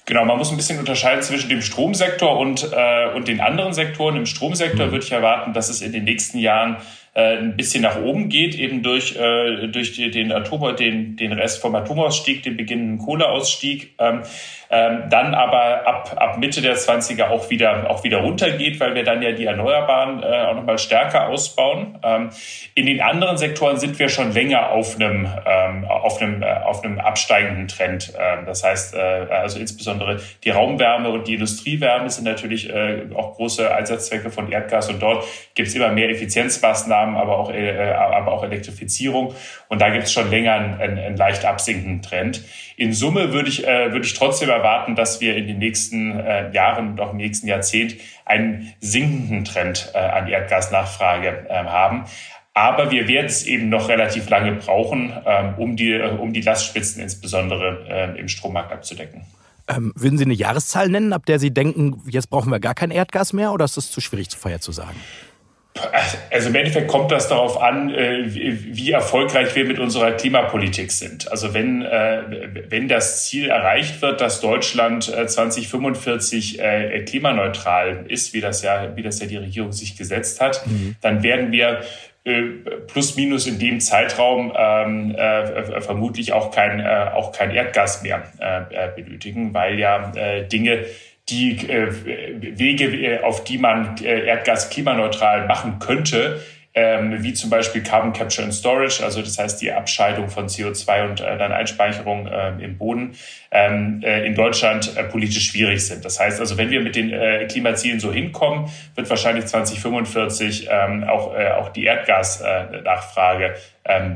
Genau, 0.06 0.26
man 0.26 0.38
muss 0.38 0.52
ein 0.52 0.58
bisschen 0.58 0.80
unterscheiden 0.80 1.22
zwischen 1.22 1.50
dem 1.50 1.62
Stromsektor 1.62 2.38
und, 2.38 2.72
äh, 2.72 3.16
und 3.16 3.28
den 3.28 3.42
anderen 3.42 3.74
Sektoren. 3.74 4.16
Im 4.16 4.26
Stromsektor 4.26 4.88
mhm. 4.88 4.92
würde 4.92 5.06
ich 5.06 5.12
erwarten, 5.12 5.54
dass 5.54 5.70
es 5.70 5.82
in 5.82 5.92
den 5.92 6.04
nächsten 6.04 6.38
Jahren 6.40 6.78
äh, 7.14 7.38
ein 7.38 7.56
bisschen 7.58 7.82
nach 7.82 8.02
oben 8.02 8.30
geht, 8.30 8.56
eben 8.56 8.84
durch, 8.84 9.16
äh, 9.16 9.68
durch 9.68 9.94
die, 9.94 10.12
den, 10.12 10.32
Atom, 10.32 10.76
den, 10.76 11.16
den 11.16 11.34
Rest 11.34 11.62
vom 11.62 11.76
Atomausstieg, 11.76 12.44
den 12.44 12.58
beginnenden 12.58 12.98
Kohleausstieg. 12.98 13.96
Ähm, 14.00 14.24
ähm, 14.72 15.04
dann 15.10 15.34
aber 15.34 15.88
ab, 15.88 16.16
ab 16.16 16.38
Mitte 16.38 16.62
der 16.62 16.76
20er 16.78 17.30
auch 17.30 17.50
wieder, 17.50 17.90
auch 17.90 18.04
wieder 18.04 18.20
runtergeht, 18.20 18.80
weil 18.80 18.94
wir 18.94 19.04
dann 19.04 19.22
ja 19.24 19.32
die 19.32 19.46
Erneuerbaren 19.46 20.22
äh, 20.22 20.46
auch 20.46 20.56
nochmal 20.56 20.78
stärker 20.78 21.28
ausbauen. 21.28 21.98
Ähm, 22.04 22.30
in 22.76 22.86
den 22.86 23.02
anderen 23.02 23.38
Sektoren 23.38 23.78
sind 23.78 23.98
wir 23.98 24.10
schon 24.10 24.32
länger 24.32 24.70
auf 24.70 24.96
einem, 24.96 25.28
ähm, 25.46 25.86
auf 25.86 26.22
einem, 26.22 26.44
äh, 26.44 26.46
auf 26.46 26.84
einem 26.84 27.00
absteigenden 27.00 27.68
Trend. 27.68 28.14
Ähm, 28.20 28.46
das 28.46 28.64
heißt, 28.64 28.94
äh, 28.94 29.00
also 29.00 29.60
insbesondere 29.60 30.20
die 30.44 30.52
Raumwärme 30.52 31.10
und 31.10 31.28
die 31.28 31.34
Industriewärme 31.34 32.08
sind 32.12 32.26
natürlich 32.26 32.70
äh, 32.70 33.08
auch 33.16 33.38
große 33.38 33.74
Einsatzzwecke 33.74 34.30
von 34.30 34.52
Erdgas 34.52 34.90
und 34.90 35.02
dort 35.02 35.26
gibt 35.56 35.70
es 35.70 35.76
immer 35.76 35.90
mehr 35.90 36.10
Effizienzmaßnahmen, 36.12 36.99
aber 37.00 37.38
auch, 37.38 37.52
äh, 37.52 37.92
aber 37.92 38.32
auch 38.32 38.44
Elektrifizierung. 38.44 39.34
Und 39.68 39.82
da 39.82 39.90
gibt 39.90 40.06
es 40.06 40.14
schon 40.14 40.30
länger 40.30 40.54
einen, 40.54 40.98
einen, 40.98 41.18
leicht 41.18 41.46
absinkenden 41.46 42.02
Trend. 42.02 42.44
In 42.78 42.94
Summe 42.94 43.34
würde 43.34 43.50
ich, 43.50 43.68
äh, 43.68 43.92
würde 43.92 44.06
ich 44.06 44.14
trotzdem 44.14 44.50
erwarten, 44.50 44.96
dass 44.96 45.22
wir 45.22 45.36
in 45.36 45.48
den 45.48 45.60
nächsten 45.60 46.20
äh, 46.20 46.52
Jahren 46.52 46.92
und 46.92 47.02
auch 47.02 47.12
im 47.12 47.18
nächsten 47.18 47.48
Jahrzehnt 47.48 47.96
einen 48.26 48.74
sinkenden 48.80 49.46
Trend 49.46 49.92
äh, 49.94 49.98
an 49.98 50.28
Erdgasnachfrage 50.28 51.48
äh, 51.50 51.54
haben. 51.54 52.06
Aber 52.54 52.92
wir 52.92 53.08
werden 53.08 53.28
es 53.28 53.46
eben 53.46 53.70
noch 53.70 53.88
relativ 53.88 54.30
lange 54.30 54.54
brauchen, 54.54 55.14
ähm, 55.26 55.54
um, 55.58 55.76
die, 55.76 55.94
äh, 55.94 56.10
um 56.10 56.34
die 56.34 56.42
Lastspitzen 56.42 57.02
insbesondere 57.02 57.86
äh, 57.88 58.20
im 58.20 58.28
Strommarkt 58.28 58.74
abzudecken. 58.74 59.22
Ähm, 59.70 59.94
würden 59.96 60.18
Sie 60.18 60.26
eine 60.26 60.34
Jahreszahl 60.34 60.90
nennen, 60.90 61.14
ab 61.14 61.26
der 61.26 61.40
Sie 61.40 61.52
denken, 61.52 62.02
jetzt 62.10 62.30
brauchen 62.30 62.52
wir 62.52 62.60
gar 62.60 62.74
kein 62.74 62.92
Erdgas 62.92 63.34
mehr 63.34 63.54
oder 63.54 63.66
ist 63.66 63.78
das 63.78 63.92
zu 63.92 64.02
schwierig 64.02 64.30
vorherzusagen? 64.36 65.00
Also 66.30 66.50
im 66.50 66.56
Endeffekt 66.56 66.88
kommt 66.88 67.12
das 67.12 67.28
darauf 67.28 67.62
an, 67.62 67.94
äh, 67.94 68.24
wie 68.26 68.92
erfolgreich 68.92 69.56
wir 69.56 69.66
mit 69.66 69.80
unserer 69.80 70.12
Klimapolitik 70.12 70.92
sind. 70.92 71.32
Also 71.32 71.54
wenn, 71.54 71.82
äh, 71.82 72.22
wenn 72.70 72.88
das 72.88 73.26
Ziel 73.26 73.50
erreicht 73.50 74.02
wird, 74.02 74.22
dass 74.22 74.42
Deutschland 74.42 75.04
2045 75.04 76.60
äh, 76.60 77.04
klimaneutral 77.04 78.06
ist, 78.08 78.34
wie 78.34 78.42
das 78.42 78.62
ja, 78.62 78.96
wie 78.96 79.02
das 79.02 79.20
ja 79.20 79.28
die 79.28 79.38
Regierung 79.38 79.72
sich 79.72 79.98
gesetzt 79.98 80.42
hat, 80.42 80.66
mhm. 80.68 80.96
dann 81.02 81.24
werden 81.24 81.52
wir 81.52 81.82
plus 82.88 83.16
minus 83.16 83.48
in 83.48 83.60
dem 83.60 83.80
Zeitraum 83.80 84.54
ähm, 84.56 85.16
äh, 85.16 85.82
vermutlich 85.82 86.34
auch 86.34 86.52
kein, 86.52 86.80
äh, 86.80 87.10
auch 87.14 87.32
kein 87.32 87.52
Erdgas 87.52 88.04
mehr 88.04 88.24
äh, 88.40 88.90
benötigen, 89.02 89.54
weil 89.54 89.80
ja 89.80 90.12
Dinge 90.52 90.86
die 91.30 91.58
äh, 91.70 91.92
Wege, 92.58 92.86
äh, 92.86 93.24
auf 93.24 93.44
die 93.44 93.58
man 93.58 93.98
äh, 93.98 94.26
Erdgas 94.26 94.70
klimaneutral 94.70 95.48
machen 95.48 95.80
könnte, 95.80 96.42
ähm, 96.76 97.24
wie 97.24 97.34
zum 97.34 97.50
Beispiel 97.50 97.82
Carbon 97.82 98.14
Capture 98.14 98.46
and 98.46 98.54
Storage, 98.54 99.04
also 99.04 99.22
das 99.22 99.40
heißt 99.40 99.60
die 99.62 99.72
Abscheidung 99.72 100.30
von 100.30 100.48
CO2 100.48 101.10
und 101.10 101.20
äh, 101.20 101.38
dann 101.38 101.52
Einspeicherung 101.52 102.28
äh, 102.28 102.64
im 102.64 102.78
Boden, 102.78 103.16
ähm, 103.52 104.02
äh, 104.04 104.26
in 104.26 104.36
Deutschland 104.36 104.94
politisch 105.10 105.50
schwierig 105.50 105.86
sind. 105.86 106.06
Das 106.06 106.20
heißt 106.20 106.40
also, 106.40 106.58
wenn 106.58 106.70
wir 106.70 106.82
mit 106.82 106.96
den 106.96 107.10
Klimazielen 107.48 108.00
so 108.00 108.14
hinkommen, 108.14 108.70
wird 108.96 109.10
wahrscheinlich 109.10 109.46
2045 109.48 110.70
ähm, 110.70 111.04
auch, 111.06 111.34
auch 111.36 111.70
die 111.70 111.86
Erdgasnachfrage 111.86 113.56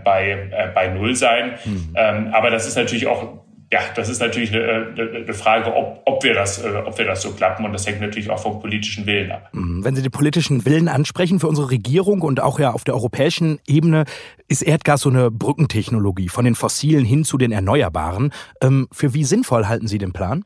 bei, 0.03 0.71
bei 0.75 0.87
Null 0.87 1.15
sein. 1.15 1.53
Mhm. 1.65 1.95
Ähm, 1.95 2.33
aber 2.33 2.51
das 2.51 2.67
ist 2.67 2.75
natürlich 2.75 3.07
auch 3.07 3.42
ja, 3.73 3.79
das 3.95 4.07
ist 4.07 4.19
natürlich 4.19 4.53
eine, 4.53 4.93
eine 4.95 5.33
Frage, 5.33 5.75
ob, 5.75 6.03
ob, 6.05 6.23
wir 6.23 6.35
das, 6.35 6.63
äh, 6.63 6.67
ob 6.85 6.95
wir 6.99 7.05
das 7.05 7.23
so 7.23 7.31
klappen. 7.31 7.65
Und 7.65 7.73
das 7.73 7.87
hängt 7.87 8.01
natürlich 8.01 8.29
auch 8.29 8.39
vom 8.39 8.59
politischen 8.59 9.07
Willen 9.07 9.31
ab. 9.31 9.49
Mhm. 9.51 9.83
Wenn 9.83 9.95
Sie 9.95 10.03
den 10.03 10.11
politischen 10.11 10.63
Willen 10.65 10.87
ansprechen 10.87 11.39
für 11.39 11.47
unsere 11.47 11.71
Regierung 11.71 12.21
und 12.21 12.39
auch 12.39 12.59
ja 12.59 12.69
auf 12.69 12.83
der 12.83 12.93
europäischen 12.93 13.59
Ebene, 13.65 14.05
ist 14.47 14.61
Erdgas 14.61 15.01
so 15.01 15.09
eine 15.09 15.31
Brückentechnologie 15.31 16.29
von 16.29 16.45
den 16.45 16.53
fossilen 16.53 17.03
hin 17.03 17.23
zu 17.23 17.39
den 17.39 17.51
Erneuerbaren. 17.51 18.31
Ähm, 18.61 18.87
für 18.91 19.15
wie 19.15 19.23
sinnvoll 19.23 19.65
halten 19.65 19.87
Sie 19.87 19.97
den 19.97 20.13
Plan? 20.13 20.45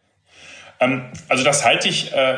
Ähm, 0.79 1.01
also 1.27 1.43
das 1.43 1.65
halte 1.65 1.89
ich, 1.89 2.13
äh, 2.13 2.37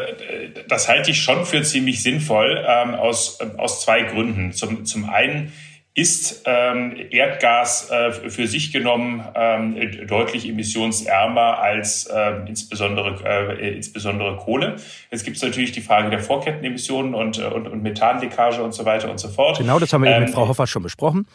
das 0.68 0.90
halte 0.90 1.12
ich 1.12 1.22
schon 1.22 1.46
für 1.46 1.62
ziemlich 1.62 2.02
sinnvoll 2.02 2.66
ähm, 2.68 2.96
aus, 2.96 3.38
aus 3.58 3.82
zwei 3.82 4.02
Gründen. 4.02 4.54
Zum, 4.54 4.86
zum 4.86 5.08
einen 5.08 5.54
ist 5.96 6.44
ähm, 6.46 6.96
Erdgas 7.10 7.90
äh, 7.90 8.12
für 8.12 8.48
sich 8.48 8.72
genommen 8.72 9.24
ähm, 9.36 10.08
deutlich 10.08 10.48
emissionsärmer 10.48 11.60
als 11.60 12.06
äh, 12.06 12.48
insbesondere, 12.48 13.18
äh, 13.26 13.76
insbesondere 13.76 14.38
Kohle. 14.38 14.76
Jetzt 15.12 15.26
gibt 15.26 15.38
es 15.38 15.44
natürlich 15.44 15.72
die 15.72 15.82
Frage 15.82 16.10
der 16.10 16.20
Vorkettenemissionen 16.20 17.14
und, 17.16 17.40
und, 17.40 17.68
und 17.68 17.84
Methanleckage 17.84 18.62
und 18.62 18.74
so 18.74 18.86
weiter 18.86 19.10
und 19.10 19.20
so 19.20 19.28
fort. 19.28 19.58
Genau, 19.58 19.80
das 19.80 19.92
haben 19.92 20.04
wir 20.04 20.12
ähm, 20.12 20.24
mit 20.24 20.30
Frau 20.30 20.48
Hoffer 20.48 20.68
schon 20.68 20.84
besprochen. 20.84 21.28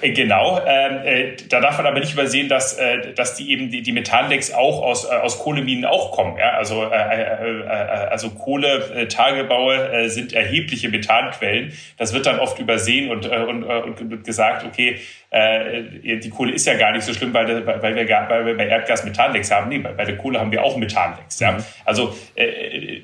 Äh, 0.00 0.10
genau, 0.10 0.60
ähm, 0.66 1.00
äh, 1.04 1.36
da 1.48 1.60
darf 1.60 1.76
man 1.78 1.86
aber 1.86 2.00
nicht 2.00 2.12
übersehen, 2.12 2.48
dass, 2.48 2.78
äh, 2.78 3.12
dass 3.14 3.34
die 3.34 3.50
eben 3.50 3.70
die, 3.70 3.82
die 3.82 3.92
Methanlecks 3.92 4.52
auch 4.52 4.82
aus, 4.82 5.04
äh, 5.04 5.14
aus 5.14 5.38
Kohleminen 5.38 5.84
auch 5.84 6.12
kommen. 6.12 6.36
Ja? 6.38 6.50
Also, 6.52 6.84
äh, 6.84 6.96
äh, 6.96 7.60
äh 7.60 7.68
also 8.10 8.30
Kohletagebaue 8.30 9.92
äh, 9.92 10.08
sind 10.08 10.32
erhebliche 10.32 10.88
Methanquellen. 10.88 11.72
Das 11.96 12.12
wird 12.12 12.26
dann 12.26 12.38
oft 12.38 12.58
übersehen 12.58 13.10
und, 13.10 13.26
äh, 13.26 13.36
und, 13.36 13.62
äh, 13.62 13.66
und 13.66 14.24
gesagt, 14.24 14.64
okay, 14.64 15.00
äh, 15.30 16.18
die 16.18 16.30
Kohle 16.30 16.52
ist 16.52 16.66
ja 16.66 16.74
gar 16.74 16.92
nicht 16.92 17.02
so 17.02 17.12
schlimm, 17.12 17.34
weil, 17.34 17.66
weil, 17.66 17.96
wir, 17.96 18.08
weil 18.08 18.46
wir 18.46 18.56
bei 18.56 18.68
Erdgas 18.68 19.04
Methanlecks 19.04 19.50
haben. 19.50 19.68
Nee, 19.68 19.78
bei 19.78 20.04
der 20.04 20.16
Kohle 20.16 20.38
haben 20.38 20.52
wir 20.52 20.62
auch 20.62 20.76
Methanlecks. 20.76 21.40
Ja? 21.40 21.52
Mhm. 21.52 21.64
Also 21.84 22.14
äh, 22.36 23.00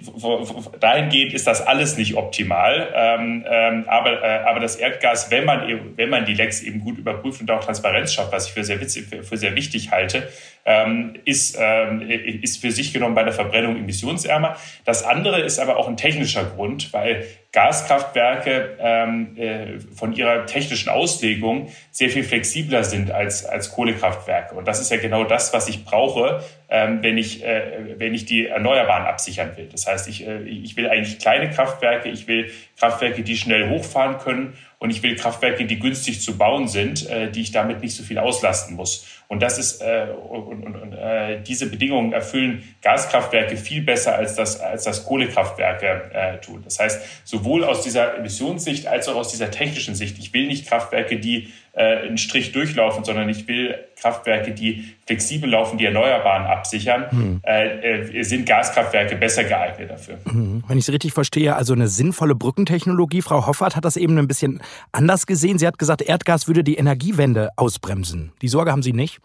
dahingehend 0.79 1.33
ist 1.35 1.47
das 1.47 1.67
alles 1.67 1.97
nicht 1.97 2.15
optimal. 2.15 2.89
Ähm, 2.95 3.45
ähm, 3.51 3.85
aber, 3.89 4.23
äh, 4.23 4.41
aber 4.47 4.61
das 4.61 4.77
Erdgas, 4.77 5.31
wenn 5.31 5.45
man, 5.45 5.91
wenn 5.97 6.09
man 6.09 6.25
die 6.25 6.35
Lecks 6.35 6.63
eben 6.63 6.80
gut 6.81 6.99
überprüft 6.99 7.41
und 7.41 7.51
auch 7.51 7.65
Transparenz 7.65 8.13
schafft, 8.13 8.33
was 8.33 8.47
ich 8.47 8.53
für 8.53 8.65
sehr, 8.65 8.81
witzig, 8.81 9.07
für 9.07 9.37
sehr 9.37 9.55
wichtig 9.55 9.91
halte, 9.91 10.29
ähm, 10.65 11.15
ist, 11.25 11.57
ähm, 11.59 12.03
ist 12.03 12.61
für 12.61 12.71
sich 12.71 12.93
genommen 12.93 13.15
bei 13.15 13.25
der 13.25 13.33
Verbrennung 13.33 13.77
emissionsärmer. 13.77 14.57
Das 14.85 15.03
andere 15.03 15.41
ist 15.41 15.59
aber 15.59 15.77
auch 15.77 15.89
ein 15.89 15.97
technischer 15.97 16.45
Grund, 16.45 16.93
weil 16.93 17.27
Gaskraftwerke 17.53 18.77
ähm, 18.79 19.37
äh, 19.37 19.81
von 19.95 20.13
ihrer 20.13 20.47
technischen 20.47 20.89
Auslegung 20.89 21.73
sehr 21.91 22.09
viel 22.09 22.23
flexibler 22.23 22.85
sind 22.85 23.11
als, 23.11 23.45
als 23.45 23.73
Kohlekraftwerke. 23.73 24.55
Und 24.55 24.69
das 24.69 24.81
ist 24.81 24.91
ja 24.91 24.99
genau 24.99 25.25
das, 25.25 25.53
was 25.53 25.69
ich 25.69 25.85
brauche, 25.85 26.45
ähm, 26.69 27.03
wenn, 27.03 27.19
ich, 27.19 27.45
äh, 27.45 27.99
wenn 27.99 28.15
ich 28.15 28.25
die 28.25 28.47
Erneuerbaren 28.47 29.05
absichern 29.05 29.57
will. 29.57 29.69
Das 29.73 29.89
heißt, 29.89 30.09
ich, 30.09 30.27
äh, 30.29 30.43
ich 30.43 30.77
will 30.77 30.89
eigentlich 30.89 31.19
kleine 31.19 31.51
Kraftwerke, 31.51 32.09
ich 32.09 32.29
will 32.29 32.51
Kraftwerke, 32.79 33.23
die 33.23 33.37
schnell 33.37 33.69
hochfahren 33.69 34.19
können 34.19 34.57
und 34.81 34.89
ich 34.89 35.03
will 35.03 35.15
Kraftwerke, 35.15 35.67
die 35.67 35.79
günstig 35.79 36.23
zu 36.23 36.39
bauen 36.39 36.67
sind, 36.67 37.09
äh, 37.09 37.31
die 37.31 37.43
ich 37.43 37.53
damit 37.53 37.83
nicht 37.83 37.95
so 37.95 38.03
viel 38.03 38.19
auslasten 38.19 38.77
muss. 38.77 39.07
Und 39.29 39.43
das 39.43 39.59
ist 39.59 39.83
äh, 39.83 40.07
und, 40.11 40.65
und, 40.65 40.75
und 40.75 40.93
äh, 40.95 41.41
diese 41.43 41.71
Bedingungen 41.71 42.15
erfüllen 42.15 42.65
Gaskraftwerke 42.81 43.59
viel 43.59 43.83
besser 43.83 44.15
als 44.15 44.35
das 44.37 44.59
als 44.59 44.85
das 44.85 45.05
Kohlekraftwerke 45.05 46.11
äh, 46.15 46.39
tun. 46.41 46.63
Das 46.65 46.79
heißt, 46.79 47.03
sowohl 47.25 47.63
aus 47.63 47.83
dieser 47.83 48.17
Emissionssicht 48.17 48.87
als 48.87 49.07
auch 49.09 49.17
aus 49.17 49.31
dieser 49.31 49.51
technischen 49.51 49.95
Sicht. 49.95 50.19
Ich 50.19 50.33
will 50.33 50.47
nicht 50.47 50.67
Kraftwerke, 50.67 51.21
die 51.21 51.53
äh, 51.73 51.99
einen 51.99 52.19
Strich 52.19 52.53
durchlaufen, 52.53 53.05
sondern 53.05 53.29
ich 53.29 53.47
will 53.47 53.79
Kraftwerke, 54.01 54.53
die 54.53 54.85
flexibel 55.07 55.51
laufen, 55.51 55.79
die 55.79 55.85
Erneuerbaren 55.85 56.47
absichern, 56.47 57.11
hm. 57.11 57.41
äh, 57.43 58.21
äh 58.21 58.23
sind 58.23 58.47
Gaskraftwerke 58.47 59.17
besser 59.17 59.45
geeignet 59.45 59.91
dafür. 59.91 60.19
Hm. 60.25 60.65
Wenn 60.67 60.79
ich 60.79 60.85
es 60.89 60.93
richtig 60.93 61.13
verstehe, 61.13 61.57
also 61.57 61.73
eine 61.73 61.89
sinnvolle 61.89 62.35
Brückentechnologie. 62.35 63.23
Frau 63.23 63.47
Hoffert 63.47 63.77
hat 63.77 63.85
das 63.85 63.97
eben 63.97 64.19
ein 64.19 64.29
bisschen 64.29 64.61
anders 64.93 65.27
gesehen. 65.27 65.59
Sie 65.59 65.67
hat 65.67 65.79
gesagt, 65.79 66.03
Erdgas 66.03 66.49
würde 66.49 66.65
die 66.65 66.77
Energiewende 66.77 67.51
ausbremsen. 67.57 68.33
Die 68.43 68.49
Sorge 68.49 68.73
haben 68.73 68.83
Sie 68.83 68.93
nicht? 68.93 69.21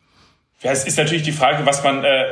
Ja, 0.62 0.72
es 0.72 0.86
ist 0.86 0.98
natürlich 0.98 1.24
die 1.24 1.34
Frage, 1.34 1.66
was 1.66 1.84
man, 1.84 2.04
äh, 2.04 2.28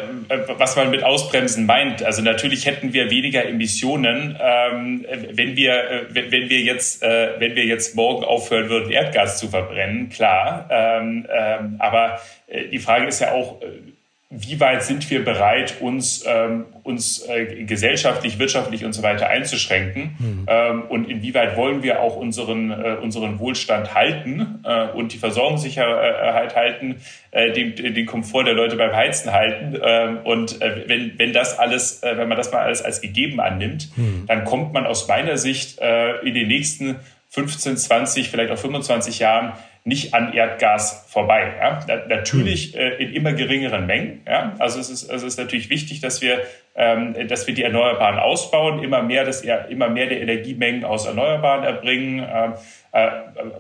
was 0.58 0.76
man 0.78 0.90
mit 0.90 1.04
Ausbremsen 1.04 1.66
meint. 1.66 2.04
Also 2.04 2.22
natürlich 2.22 2.66
hätten 2.66 2.94
wir 2.94 3.12
weniger 3.12 3.46
Emissionen, 3.46 4.38
ähm, 4.42 5.06
wenn 5.32 5.56
wir, 5.58 5.74
äh, 5.74 6.06
wenn 6.14 6.50
wir 6.50 6.62
jetzt, 6.62 7.04
äh, 7.04 7.40
wenn 7.40 7.56
wir 7.56 7.66
jetzt 7.66 7.96
morgen 7.96 8.24
aufhören 8.24 8.70
würden, 8.70 8.92
Erdgas 8.92 9.40
zu 9.40 9.50
verbrennen, 9.50 10.10
klar. 10.10 10.68
Ähm, 10.72 11.28
ähm, 11.30 11.76
aber 11.80 12.22
äh, 12.48 12.70
die 12.70 12.80
Frage 12.80 13.08
ist 13.08 13.20
ja 13.20 13.34
auch, 13.34 13.62
äh, 13.62 13.93
wie 14.36 14.60
weit 14.60 14.84
sind 14.84 15.10
wir 15.12 15.24
bereit, 15.24 15.76
uns, 15.80 16.24
ähm, 16.28 16.66
uns 16.82 17.28
äh, 17.28 17.64
gesellschaftlich, 17.66 18.40
wirtschaftlich 18.40 18.84
und 18.84 18.94
so 18.94 19.04
weiter 19.04 19.30
einzuschränken? 19.30 20.16
Mhm. 20.18 20.46
Ähm, 20.48 20.82
und 20.90 21.10
inwieweit 21.10 21.56
wollen 21.56 21.84
wir 21.84 22.02
auch 22.02 22.16
unseren, 22.16 22.72
äh, 22.72 22.98
unseren 23.02 23.40
Wohlstand 23.40 23.94
halten 23.94 24.64
äh, 24.64 24.88
und 24.88 25.14
die 25.14 25.20
Versorgungssicherheit 25.20 26.56
halten, 26.56 26.96
äh, 27.32 27.52
den, 27.52 27.76
den 27.76 28.06
Komfort 28.08 28.46
der 28.46 28.56
Leute 28.56 28.76
beim 28.76 28.96
Heizen 28.96 29.32
halten? 29.32 29.80
Ähm, 29.84 30.18
und 30.24 30.62
äh, 30.62 30.84
wenn, 30.88 31.18
wenn 31.20 31.32
das 31.32 31.60
alles, 31.60 32.02
äh, 32.02 32.18
wenn 32.18 32.28
man 32.28 32.38
das 32.38 32.52
mal 32.52 32.62
alles 32.62 32.82
als 32.82 33.02
gegeben 33.02 33.40
annimmt, 33.40 33.96
mhm. 33.96 34.26
dann 34.28 34.46
kommt 34.46 34.74
man 34.74 34.88
aus 34.88 35.08
meiner 35.08 35.38
Sicht 35.38 35.80
in 36.24 36.34
den 36.34 36.48
nächsten 36.48 36.96
15, 37.30 37.78
20, 37.78 38.30
vielleicht 38.30 38.52
auch 38.52 38.58
25 38.58 39.20
Jahren 39.20 39.54
nicht 39.86 40.14
an 40.14 40.34
Erdgas 40.34 41.06
vorbei. 41.10 41.54
Ja? 41.60 41.80
Natürlich 42.08 42.74
hm. 42.74 42.80
äh, 42.80 42.90
in 43.04 43.14
immer 43.14 43.34
geringeren 43.34 43.86
Mengen. 43.86 44.22
Ja? 44.26 44.56
Also 44.60 44.80
es 44.80 44.90
ist, 44.90 45.10
also 45.10 45.28
es 45.28 45.34
ist 45.34 45.40
natürlich 45.40 45.70
wichtig, 45.70 46.00
dass 46.00 46.22
wir, 46.22 46.42
ähm, 46.76 47.16
dass 47.28 47.48
wir 47.48 47.54
die 47.54 47.64
Erneuerbaren 47.64 48.18
ausbauen, 48.18 48.82
immer 48.82 49.04
mehr, 49.04 49.26
das, 49.26 49.42
immer 49.42 49.90
mehr 49.90 50.08
der 50.08 50.22
Energiemengen 50.22 50.86
aus 50.86 51.06
Erneuerbaren 51.06 51.64
erbringen. 51.66 52.26
Ähm, 52.34 52.54
äh, 52.94 53.10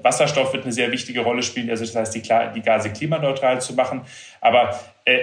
Wasserstoff 0.02 0.54
wird 0.54 0.64
eine 0.64 0.72
sehr 0.72 0.92
wichtige 0.92 1.22
Rolle 1.22 1.44
spielen, 1.44 1.70
also 1.70 1.84
das 1.84 1.96
heißt, 1.96 2.16
die, 2.16 2.22
die 2.56 2.62
Gase 2.62 2.92
klimaneutral 2.92 3.60
zu 3.60 3.74
machen. 3.74 4.02
Aber 4.40 4.80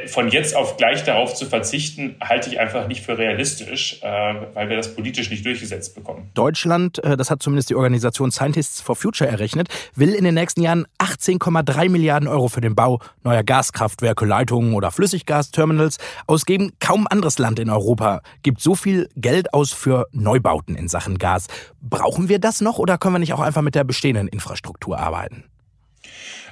von 0.06 0.28
jetzt 0.28 0.54
auf 0.54 0.76
gleich 0.76 1.04
darauf 1.04 1.34
zu 1.34 1.46
verzichten, 1.46 2.16
halte 2.20 2.50
ich 2.50 2.60
einfach 2.60 2.86
nicht 2.86 3.02
für 3.02 3.16
realistisch, 3.16 4.00
äh, 4.02 4.06
weil 4.54 4.68
wir 4.68 4.76
das 4.76 4.94
politisch 4.94 5.30
nicht 5.30 5.44
durchgesetzt 5.46 5.94
bekommen. 5.94 6.30
Deutschland, 6.34 7.02
äh, 7.02 7.16
das 7.16 7.30
hat 7.30 7.42
zumindest 7.42 7.70
die 7.70 7.74
Organisation 7.74 8.30
Scientists 8.30 8.82
for 8.82 8.94
Future 8.94 9.28
errechnet, 9.30 9.68
will 9.94 10.14
in 10.14 10.24
den 10.24 10.34
nächsten 10.34 10.60
Jahren 10.60 10.86
18,3 10.98 11.88
Milliarden 11.88 12.28
Euro 12.28 12.48
für 12.48 12.60
den 12.60 12.74
Bau 12.74 13.00
neuer 13.24 13.42
Gaskraftwerke, 13.42 14.26
Leitungen 14.26 14.74
oder 14.74 14.90
Flüssiggasterminals 14.90 15.96
ausgeben. 16.26 16.72
Kaum 16.78 17.06
anderes 17.08 17.38
Land 17.38 17.58
in 17.58 17.70
Europa 17.70 18.20
gibt 18.42 18.60
so 18.60 18.74
viel 18.74 19.08
Geld 19.16 19.54
aus 19.54 19.72
für 19.72 20.06
Neubauten 20.12 20.76
in 20.76 20.88
Sachen 20.88 21.16
Gas. 21.16 21.46
Brauchen 21.80 22.28
wir 22.28 22.38
das 22.38 22.60
noch 22.60 22.78
oder 22.78 22.98
können 22.98 23.14
wir 23.14 23.20
nicht 23.20 23.32
auch 23.32 23.40
einfach 23.40 23.62
mit 23.62 23.74
der 23.74 23.84
bestehenden 23.84 24.28
Infrastruktur 24.28 24.98
arbeiten? 24.98 25.44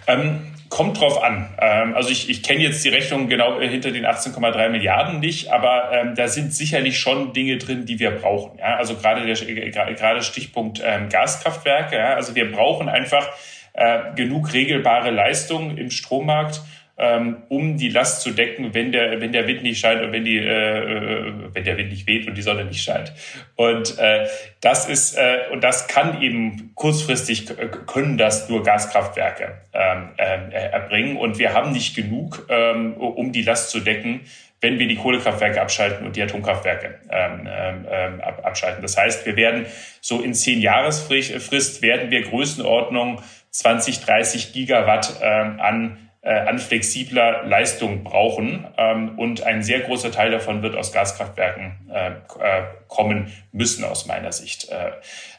Ähm, 0.08 0.40
kommt 0.70 1.00
drauf 1.00 1.22
an. 1.22 1.48
Ähm, 1.60 1.94
also 1.94 2.10
ich, 2.10 2.28
ich 2.28 2.42
kenne 2.42 2.62
jetzt 2.62 2.84
die 2.84 2.88
Rechnung 2.88 3.28
genau 3.28 3.60
hinter 3.60 3.90
den 3.90 4.06
18,3 4.06 4.68
Milliarden 4.68 5.20
nicht, 5.20 5.50
aber 5.50 5.90
ähm, 5.92 6.14
da 6.14 6.28
sind 6.28 6.52
sicherlich 6.52 6.98
schon 6.98 7.32
Dinge 7.32 7.58
drin, 7.58 7.86
die 7.86 7.98
wir 7.98 8.10
brauchen. 8.10 8.58
Ja? 8.58 8.76
Also 8.76 8.96
gerade 8.96 9.24
der 9.24 9.48
äh, 9.48 9.70
gerade 9.70 10.22
Stichpunkt 10.22 10.82
ähm, 10.84 11.08
Gaskraftwerke. 11.08 11.96
Ja? 11.96 12.14
Also 12.14 12.34
wir 12.34 12.50
brauchen 12.50 12.88
einfach 12.88 13.28
äh, 13.74 14.14
genug 14.16 14.52
regelbare 14.52 15.10
Leistung 15.10 15.76
im 15.76 15.90
Strommarkt 15.90 16.62
ähm, 16.98 17.44
um 17.48 17.76
die 17.76 17.90
Last 17.90 18.22
zu 18.22 18.32
decken, 18.32 18.74
wenn 18.74 18.90
der, 18.90 19.20
wenn 19.20 19.32
der 19.32 19.46
Wind 19.46 19.62
nicht 19.62 19.78
scheint 19.78 20.02
und 20.02 20.12
wenn, 20.12 20.24
die, 20.24 20.38
äh, 20.38 20.42
äh, 20.42 21.32
wenn 21.52 21.64
der 21.64 21.76
Wind 21.76 21.90
nicht 21.90 22.06
weht 22.08 22.26
und 22.26 22.34
die 22.36 22.42
Sonne 22.42 22.64
nicht 22.64 22.82
scheint. 22.82 23.12
Und 23.54 23.98
äh, 23.98 24.26
das 24.60 24.88
ist, 24.88 25.16
äh, 25.16 25.46
und 25.52 25.62
das 25.62 25.86
kann 25.86 26.20
eben 26.20 26.72
kurzfristig, 26.74 27.46
können 27.86 28.18
das 28.18 28.48
nur 28.48 28.64
Gaskraftwerke 28.64 29.62
ähm, 29.72 30.08
äh, 30.16 30.50
erbringen. 30.50 31.16
Und 31.16 31.38
wir 31.38 31.54
haben 31.54 31.72
nicht 31.72 31.94
genug, 31.94 32.46
ähm, 32.48 32.94
um 32.94 33.30
die 33.30 33.42
Last 33.42 33.70
zu 33.70 33.78
decken, 33.78 34.22
wenn 34.60 34.80
wir 34.80 34.88
die 34.88 34.96
Kohlekraftwerke 34.96 35.60
abschalten 35.60 36.04
und 36.04 36.16
die 36.16 36.22
Atomkraftwerke 36.22 36.98
ähm, 37.10 37.48
ähm, 37.48 38.20
ab, 38.20 38.44
abschalten. 38.44 38.82
Das 38.82 38.96
heißt, 38.96 39.24
wir 39.24 39.36
werden 39.36 39.66
so 40.00 40.20
in 40.20 40.34
zehn 40.34 40.60
Jahresfrist 40.60 41.80
werden 41.80 42.10
wir 42.10 42.22
Größenordnung 42.22 43.22
20, 43.50 44.00
30 44.00 44.52
Gigawatt 44.52 45.20
ähm, 45.22 45.60
an 45.60 45.96
äh, 45.96 46.07
an 46.32 46.58
flexibler 46.58 47.44
Leistung 47.44 48.04
brauchen. 48.04 48.66
Ähm, 48.76 49.18
und 49.18 49.42
ein 49.42 49.62
sehr 49.62 49.80
großer 49.80 50.12
Teil 50.12 50.30
davon 50.30 50.62
wird 50.62 50.76
aus 50.76 50.92
Gaskraftwerken 50.92 51.90
äh, 51.92 52.10
äh, 52.10 52.64
kommen 52.88 53.32
müssen, 53.52 53.84
aus 53.84 54.06
meiner 54.06 54.32
Sicht. 54.32 54.68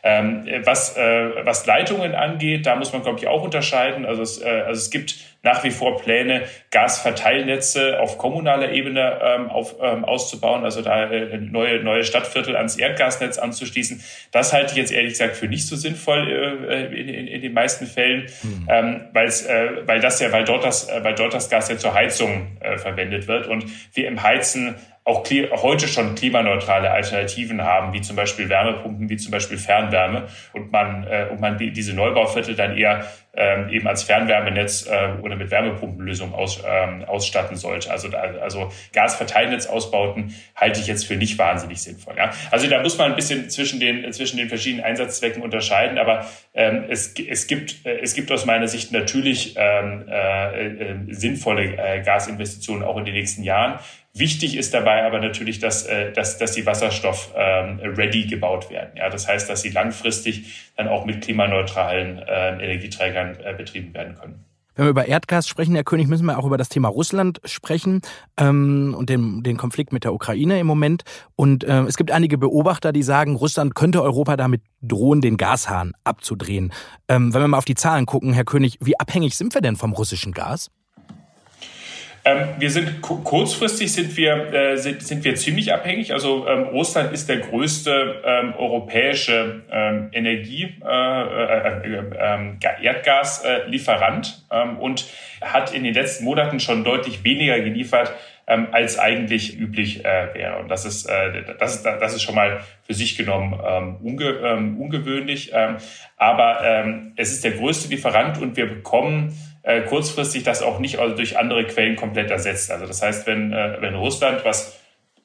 Ähm, 0.04 0.46
was, 0.66 0.96
was 0.96 1.66
Leitungen 1.66 2.14
angeht, 2.14 2.66
da 2.66 2.76
muss 2.76 2.94
man, 2.94 3.02
glaube 3.02 3.20
ich, 3.20 3.28
auch 3.28 3.44
unterscheiden. 3.44 4.06
Also 4.06 4.22
es, 4.22 4.42
also 4.42 4.78
es 4.78 4.92
gibt 4.92 5.16
nach 5.42 5.64
wie 5.64 5.72
vor 5.72 5.98
Pläne, 5.98 6.44
Gasverteilnetze 6.72 8.00
auf 8.00 8.18
kommunaler 8.18 8.72
Ebene 8.72 9.20
ähm, 9.24 9.50
auf, 9.50 9.76
ähm, 9.82 10.04
auszubauen, 10.04 10.64
also 10.64 10.82
da 10.82 11.10
äh, 11.10 11.38
neue, 11.38 11.82
neue 11.82 12.04
Stadtviertel 12.04 12.56
ans 12.56 12.76
Erdgasnetz 12.76 13.38
anzuschließen. 13.38 14.04
Das 14.32 14.52
halte 14.52 14.72
ich 14.72 14.78
jetzt 14.78 14.92
ehrlich 14.92 15.14
gesagt 15.14 15.36
für 15.36 15.48
nicht 15.48 15.66
so 15.66 15.76
sinnvoll 15.76 16.28
äh, 16.70 16.86
in, 16.88 17.08
in, 17.08 17.28
in 17.28 17.42
den 17.42 17.54
meisten 17.54 17.86
Fällen, 17.86 18.28
mhm. 18.44 18.68
ähm, 18.70 19.02
weil's, 19.14 19.46
äh, 19.46 19.88
weil 19.88 20.02
das 20.02 20.20
ja, 20.20 20.32
weil 20.32 20.44
dort 20.44 20.66
das, 20.66 20.90
äh, 20.90 21.04
weil 21.04 21.16
dort 21.16 21.34
das 21.34 21.50
Gas 21.50 21.70
ja 21.70 21.78
zur 21.78 21.94
Heizung 21.94 22.58
äh, 22.60 22.78
verwendet 22.78 23.28
wird 23.28 23.48
und 23.48 23.66
wir 23.94 24.08
im 24.08 24.22
Heizen 24.22 24.76
auch 25.10 25.26
heute 25.64 25.88
schon 25.88 26.14
klimaneutrale 26.16 26.92
Alternativen 26.92 27.64
haben, 27.64 27.94
wie 27.94 28.02
zum 28.02 28.16
Beispiel 28.16 28.48
Wärmepumpen, 28.48 29.10
wie 29.10 29.18
zum 29.18 29.32
Beispiel 29.32 29.58
Fernwärme 29.58 30.28
und 30.54 30.72
man, 30.72 31.04
äh, 31.06 31.28
und 31.32 31.42
man 31.42 31.58
die, 31.58 31.72
diese 31.72 31.96
Neubauviertel 31.96 32.56
dann 32.56 32.78
eher 32.78 33.06
ähm, 33.34 33.70
eben 33.70 33.88
als 33.88 34.04
Fernwärmenetz 34.04 34.88
äh, 34.88 35.22
oder 35.22 35.36
mit 35.36 35.52
Wärmepumpenlösungen 35.52 36.34
aus, 36.34 36.64
ähm, 36.68 37.04
ausstatten 37.06 37.56
sollte. 37.58 37.92
Also, 37.92 38.10
also 38.10 38.72
Gasverteilnetzausbauten 38.94 40.36
halte 40.56 40.80
ich 40.80 40.88
jetzt 40.88 41.06
für 41.06 41.16
nicht 41.16 41.38
wahnsinnig 41.38 41.82
sinnvoll. 41.82 42.16
Ja? 42.18 42.32
Also 42.52 42.68
da 42.68 42.82
muss 42.82 42.98
man 42.98 43.12
ein 43.12 43.16
bisschen 43.16 43.50
zwischen 43.50 43.80
den, 43.80 44.12
zwischen 44.14 44.38
den 44.38 44.50
verschiedenen 44.50 44.84
Einsatzzwecken 44.84 45.44
unterscheiden, 45.44 45.98
aber 45.98 46.26
ähm, 46.54 46.86
es, 46.90 47.14
es, 47.20 47.48
gibt, 47.48 47.86
äh, 47.86 48.00
es 48.00 48.16
gibt 48.16 48.32
aus 48.32 48.46
meiner 48.46 48.68
Sicht 48.68 48.92
natürlich 48.92 49.56
ähm, 49.58 50.06
äh, 50.10 50.66
äh, 50.66 50.96
sinnvolle 51.10 51.78
äh, 51.78 52.02
Gasinvestitionen 52.02 52.84
auch 52.84 52.98
in 52.98 53.06
den 53.06 53.14
nächsten 53.14 53.44
Jahren. 53.44 53.80
Wichtig 54.14 54.58
ist 54.58 54.74
dabei 54.74 55.04
aber 55.06 55.20
natürlich, 55.20 55.60
dass, 55.60 55.86
äh, 55.86 56.12
dass, 56.12 56.40
dass 56.40 56.54
die 56.54 56.66
Wasserstoff 56.66 57.32
ähm, 57.36 57.80
ready 57.80 58.26
gebaut 58.26 58.72
werden. 58.72 58.90
Ja, 58.96 59.10
das 59.10 59.28
heißt, 59.28 59.48
dass 59.48 59.62
sie 59.62 59.70
langfristig 59.70 60.72
dann 60.76 60.88
auch 60.88 61.06
mit 61.06 61.22
klimaneutralen 61.22 62.18
äh, 62.18 62.50
Energieträgern 62.54 63.29
äh, 63.38 63.54
betrieben 63.58 63.94
werden 63.94 64.16
können. 64.16 64.46
Wenn 64.80 64.86
wir 64.86 64.92
über 64.92 65.08
Erdgas 65.08 65.46
sprechen, 65.46 65.76
Herr 65.76 65.84
König, 65.84 66.08
müssen 66.08 66.26
wir 66.26 66.40
auch 66.40 66.46
über 66.46 66.58
das 66.58 66.70
Thema 66.70 66.88
Russland 66.88 67.42
sprechen 67.44 68.02
ähm, 68.38 68.96
und 68.98 69.10
den, 69.10 69.44
den 69.44 69.58
Konflikt 69.58 69.92
mit 69.92 70.06
der 70.06 70.14
Ukraine 70.14 70.58
im 70.58 70.68
Moment. 70.68 71.04
Und 71.36 71.66
äh, 71.66 71.82
es 71.82 71.98
gibt 71.98 72.12
einige 72.12 72.38
Beobachter, 72.38 72.94
die 72.94 73.04
sagen, 73.04 73.36
Russland 73.36 73.76
könnte 73.76 74.02
Europa 74.02 74.38
damit 74.38 74.62
drohen, 74.82 75.20
den 75.20 75.36
Gashahn 75.36 75.92
abzudrehen. 76.06 76.72
Ähm, 77.10 77.34
wenn 77.34 77.42
wir 77.42 77.48
mal 77.50 77.58
auf 77.58 77.66
die 77.66 77.76
Zahlen 77.76 78.06
gucken, 78.06 78.32
Herr 78.32 78.46
König, 78.46 78.78
wie 78.80 78.98
abhängig 78.98 79.36
sind 79.36 79.54
wir 79.54 79.60
denn 79.60 79.76
vom 79.76 79.92
russischen 79.92 80.32
Gas? 80.32 80.72
Ähm, 82.26 82.50
wir 82.58 82.70
sind 82.70 83.02
kurzfristig 83.02 83.94
sind 83.94 84.16
wir, 84.18 84.54
äh, 84.54 84.78
sind, 84.78 85.02
sind 85.02 85.24
wir 85.24 85.36
ziemlich 85.36 85.74
abhängig. 85.74 86.14
Also 86.14 86.48
ähm, 86.48 86.64
Russland 86.64 87.14
ist 87.14 87.30
der 87.30 87.38
größte 87.38 88.22
ähm, 88.26 88.54
europäische 88.58 89.64
ähm, 89.72 90.10
Energie, 90.12 90.76
äh, 90.84 91.22
äh, 91.22 91.98
äh 91.98 92.04
ähm, 92.20 92.60
Erdgaslieferant 92.82 94.44
ähm, 94.52 94.78
und 94.80 95.06
hat 95.42 95.74
in 95.74 95.84
den 95.84 95.94
letzten 95.94 96.26
Monaten 96.26 96.60
schon 96.60 96.84
deutlich 96.84 97.24
weniger 97.24 97.60
geliefert 97.60 98.14
ähm, 98.50 98.68
als 98.72 99.00
eigentlich 99.00 99.58
üblich 99.58 100.04
äh, 100.04 100.34
wäre. 100.34 100.60
Und 100.60 100.70
das 100.70 100.84
ist, 100.84 101.06
äh, 101.06 101.56
das, 101.58 101.76
ist, 101.76 101.86
das 101.86 102.16
ist 102.16 102.24
schon 102.24 102.36
mal 102.36 102.62
für 102.84 102.94
sich 102.94 103.16
genommen 103.16 103.58
ähm, 103.66 103.98
unge, 104.02 104.30
ähm, 104.44 104.82
ungewöhnlich. 104.82 105.52
Ähm, 105.54 105.78
aber 106.18 106.62
ähm, 106.64 107.14
es 107.16 107.32
ist 107.32 107.44
der 107.44 107.52
größte 107.52 107.88
Lieferant 107.90 108.42
und 108.42 108.58
wir 108.58 108.66
bekommen 108.66 109.38
äh, 109.64 109.82
kurzfristig 109.82 110.44
das 110.44 110.62
auch 110.62 110.80
nicht 110.80 111.00
also 111.00 111.16
durch 111.16 111.38
andere 111.38 111.66
Quellen 111.66 111.96
komplett 111.96 112.32
ersetzt. 112.32 112.72
Also 112.72 112.86
das 112.86 113.02
heißt, 113.02 113.28
wenn, 113.28 113.54
äh, 113.54 113.78
wenn 113.80 113.96
Russland, 113.96 114.46
was 114.46 114.80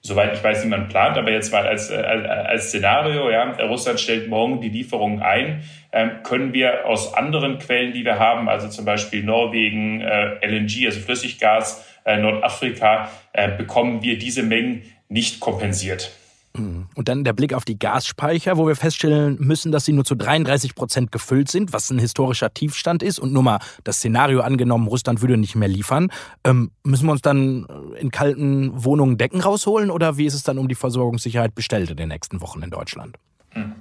soweit 0.05 0.35
ich 0.35 0.44
weiß, 0.44 0.64
niemand 0.64 0.90
plant, 0.90 1.16
aber 1.16 1.31
jetzt 1.31 1.51
mal 1.51 1.66
als, 1.66 1.90
äh, 1.90 1.94
als 1.97 2.68
Szenario, 2.68 3.31
ja, 3.31 3.51
Russland 3.64 3.99
stellt 3.99 4.29
morgen 4.29 4.61
die 4.61 4.68
Lieferungen 4.68 5.23
ein, 5.23 5.64
äh, 5.92 6.09
können 6.23 6.53
wir 6.53 6.87
aus 6.87 7.14
anderen 7.14 7.59
Quellen, 7.59 7.94
die 7.94 8.05
wir 8.05 8.18
haben, 8.18 8.49
also 8.49 8.68
zum 8.68 8.85
Beispiel 8.85 9.25
Norwegen, 9.25 10.03
äh, 10.03 10.47
LNG, 10.47 10.87
also 10.87 11.01
Flüssiggas, 11.01 11.87
äh, 12.05 12.18
Nordafrika, 12.18 13.11
bekommen 13.57 14.03
wir 14.03 14.18
diese 14.18 14.42
Mengen 14.42 14.83
nicht 15.09 15.40
kompensiert. 15.40 16.12
Und 16.57 17.09
dann 17.09 17.25
der 17.25 17.33
Blick 17.33 17.53
auf 17.53 17.64
die 17.64 17.79
Gasspeicher, 17.79 18.57
wo 18.57 18.69
wir 18.69 18.77
feststellen 18.77 19.37
müssen, 19.40 19.73
dass 19.73 19.85
sie 19.85 19.93
nur 19.93 20.05
zu 20.05 20.14
33 20.14 20.77
Prozent 20.77 21.11
gefüllt 21.11 21.51
sind, 21.51 21.73
was 21.73 21.90
ein 21.90 21.99
historischer 21.99 22.55
Tiefstand 22.55 23.03
ist. 23.03 23.19
Und 23.19 23.33
nur 23.33 23.43
mal 23.43 23.59
das 23.83 23.97
Szenario 23.97 24.40
angenommen, 24.40 24.87
Russland 24.87 25.21
würde 25.21 25.37
nicht 25.37 25.57
mehr 25.57 25.69
liefern. 25.69 26.12
Ähm, 26.45 26.71
müssen 26.85 27.07
wir 27.07 27.12
uns 27.12 27.23
dann 27.23 27.67
in 27.99 28.12
kalten 28.12 28.85
Wohnungen 28.85 29.19
Decken 29.19 29.40
rausholen 29.40 29.90
oder 29.90 30.17
wie 30.17 30.27
ist 30.27 30.35
es 30.35 30.45
dann 30.45 30.59
um 30.59 30.69
die 30.69 30.77
Versorgungssicherheit 30.77 31.57
bestellt 31.57 31.90
in 31.90 31.97
den 31.97 32.09
nächsten 32.09 32.40
Wochen 32.40 32.62
in 32.62 32.71
Deutschland? 32.71 33.17
Hm. 33.51 33.73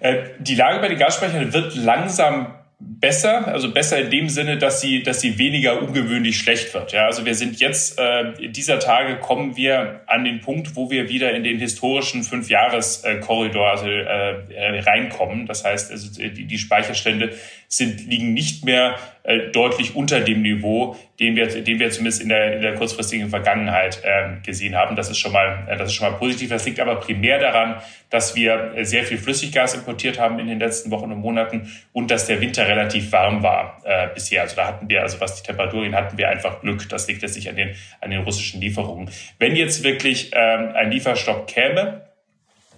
Äh, 0.00 0.30
die 0.40 0.56
Lage 0.56 0.80
bei 0.80 0.88
den 0.88 0.98
Gasspeichern 0.98 1.52
wird 1.52 1.76
langsam 1.76 2.54
besser, 2.80 3.48
also 3.48 3.72
besser 3.72 3.98
in 3.98 4.10
dem 4.10 4.28
Sinne, 4.28 4.56
dass 4.56 4.80
sie, 4.80 5.02
dass 5.02 5.20
sie 5.20 5.36
weniger 5.38 5.82
ungewöhnlich 5.82 6.38
schlecht 6.38 6.72
wird. 6.74 6.92
Ja, 6.92 7.06
also 7.06 7.24
wir 7.24 7.34
sind 7.34 7.58
jetzt 7.58 7.98
äh, 7.98 8.50
dieser 8.50 8.78
Tage 8.78 9.16
kommen 9.16 9.56
wir 9.56 10.02
an 10.06 10.24
den 10.24 10.40
Punkt, 10.40 10.76
wo 10.76 10.88
wir 10.88 11.08
wieder 11.08 11.32
in 11.32 11.42
den 11.42 11.58
historischen 11.58 12.22
Fünfjahres-Korridor 12.22 13.70
also, 13.70 13.88
äh, 13.88 14.80
reinkommen. 14.80 15.46
Das 15.46 15.64
heißt, 15.64 15.90
also 15.90 16.20
die, 16.20 16.46
die 16.46 16.58
Speicherstände 16.58 17.34
sind 17.68 18.06
liegen 18.06 18.32
nicht 18.32 18.64
mehr 18.64 18.96
äh, 19.24 19.50
deutlich 19.50 19.94
unter 19.94 20.20
dem 20.20 20.40
Niveau, 20.40 20.96
den 21.20 21.36
wir, 21.36 21.46
den 21.48 21.78
wir 21.78 21.90
zumindest 21.90 22.22
in 22.22 22.30
der, 22.30 22.56
in 22.56 22.62
der 22.62 22.74
kurzfristigen 22.76 23.28
Vergangenheit 23.28 24.00
äh, 24.02 24.40
gesehen 24.42 24.74
haben. 24.74 24.96
Das 24.96 25.10
ist 25.10 25.18
schon 25.18 25.32
mal, 25.32 25.66
äh, 25.68 25.76
das 25.76 25.90
ist 25.90 25.94
schon 25.94 26.10
mal 26.10 26.16
positiv. 26.16 26.48
Das 26.48 26.64
liegt 26.64 26.80
aber 26.80 26.96
primär 26.96 27.38
daran, 27.38 27.82
dass 28.08 28.34
wir 28.34 28.72
sehr 28.82 29.04
viel 29.04 29.18
Flüssiggas 29.18 29.74
importiert 29.74 30.18
haben 30.18 30.38
in 30.38 30.46
den 30.46 30.58
letzten 30.58 30.90
Wochen 30.90 31.12
und 31.12 31.20
Monaten 31.20 31.70
und 31.92 32.10
dass 32.10 32.26
der 32.26 32.40
Winter 32.40 32.66
relativ 32.66 33.12
warm 33.12 33.42
war 33.42 33.82
äh, 33.84 34.08
bisher. 34.14 34.40
Also 34.40 34.56
da 34.56 34.66
hatten 34.66 34.88
wir, 34.88 35.02
also 35.02 35.20
was 35.20 35.42
die 35.42 35.46
Temperaturen 35.46 35.94
hatten 35.94 36.16
wir 36.16 36.30
einfach 36.30 36.62
Glück. 36.62 36.88
Das 36.88 37.06
liegt 37.06 37.20
letztlich 37.20 37.50
an 37.50 37.56
den, 37.56 37.74
an 38.00 38.10
den 38.10 38.22
russischen 38.22 38.62
Lieferungen. 38.62 39.10
Wenn 39.38 39.54
jetzt 39.56 39.84
wirklich 39.84 40.30
ähm, 40.32 40.72
ein 40.74 40.90
Lieferstopp 40.90 41.46
käme, 41.46 42.07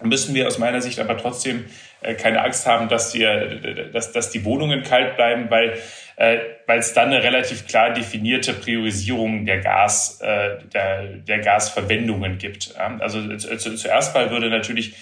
müssen 0.02 0.34
wir 0.34 0.46
aus 0.46 0.58
meiner 0.58 0.80
Sicht 0.80 0.98
aber 0.98 1.16
trotzdem 1.16 1.64
äh, 2.02 2.14
keine 2.14 2.42
Angst 2.42 2.66
haben, 2.66 2.88
dass 2.88 3.14
wir, 3.14 3.90
dass, 3.92 4.12
dass 4.12 4.30
die 4.30 4.44
Wohnungen 4.44 4.82
kalt 4.82 5.16
bleiben, 5.16 5.50
weil 5.50 5.78
äh, 6.16 6.38
weil 6.66 6.78
es 6.78 6.92
dann 6.92 7.08
eine 7.08 7.22
relativ 7.22 7.66
klar 7.66 7.92
definierte 7.92 8.52
Priorisierung 8.52 9.46
der 9.46 9.60
Gas 9.60 10.20
äh, 10.20 10.58
der, 10.72 11.04
der 11.04 11.38
Gasverwendungen 11.38 12.38
gibt. 12.38 12.74
Also 12.76 13.36
zuerst 13.36 14.14
mal 14.14 14.30
würde 14.30 14.50
natürlich 14.50 14.94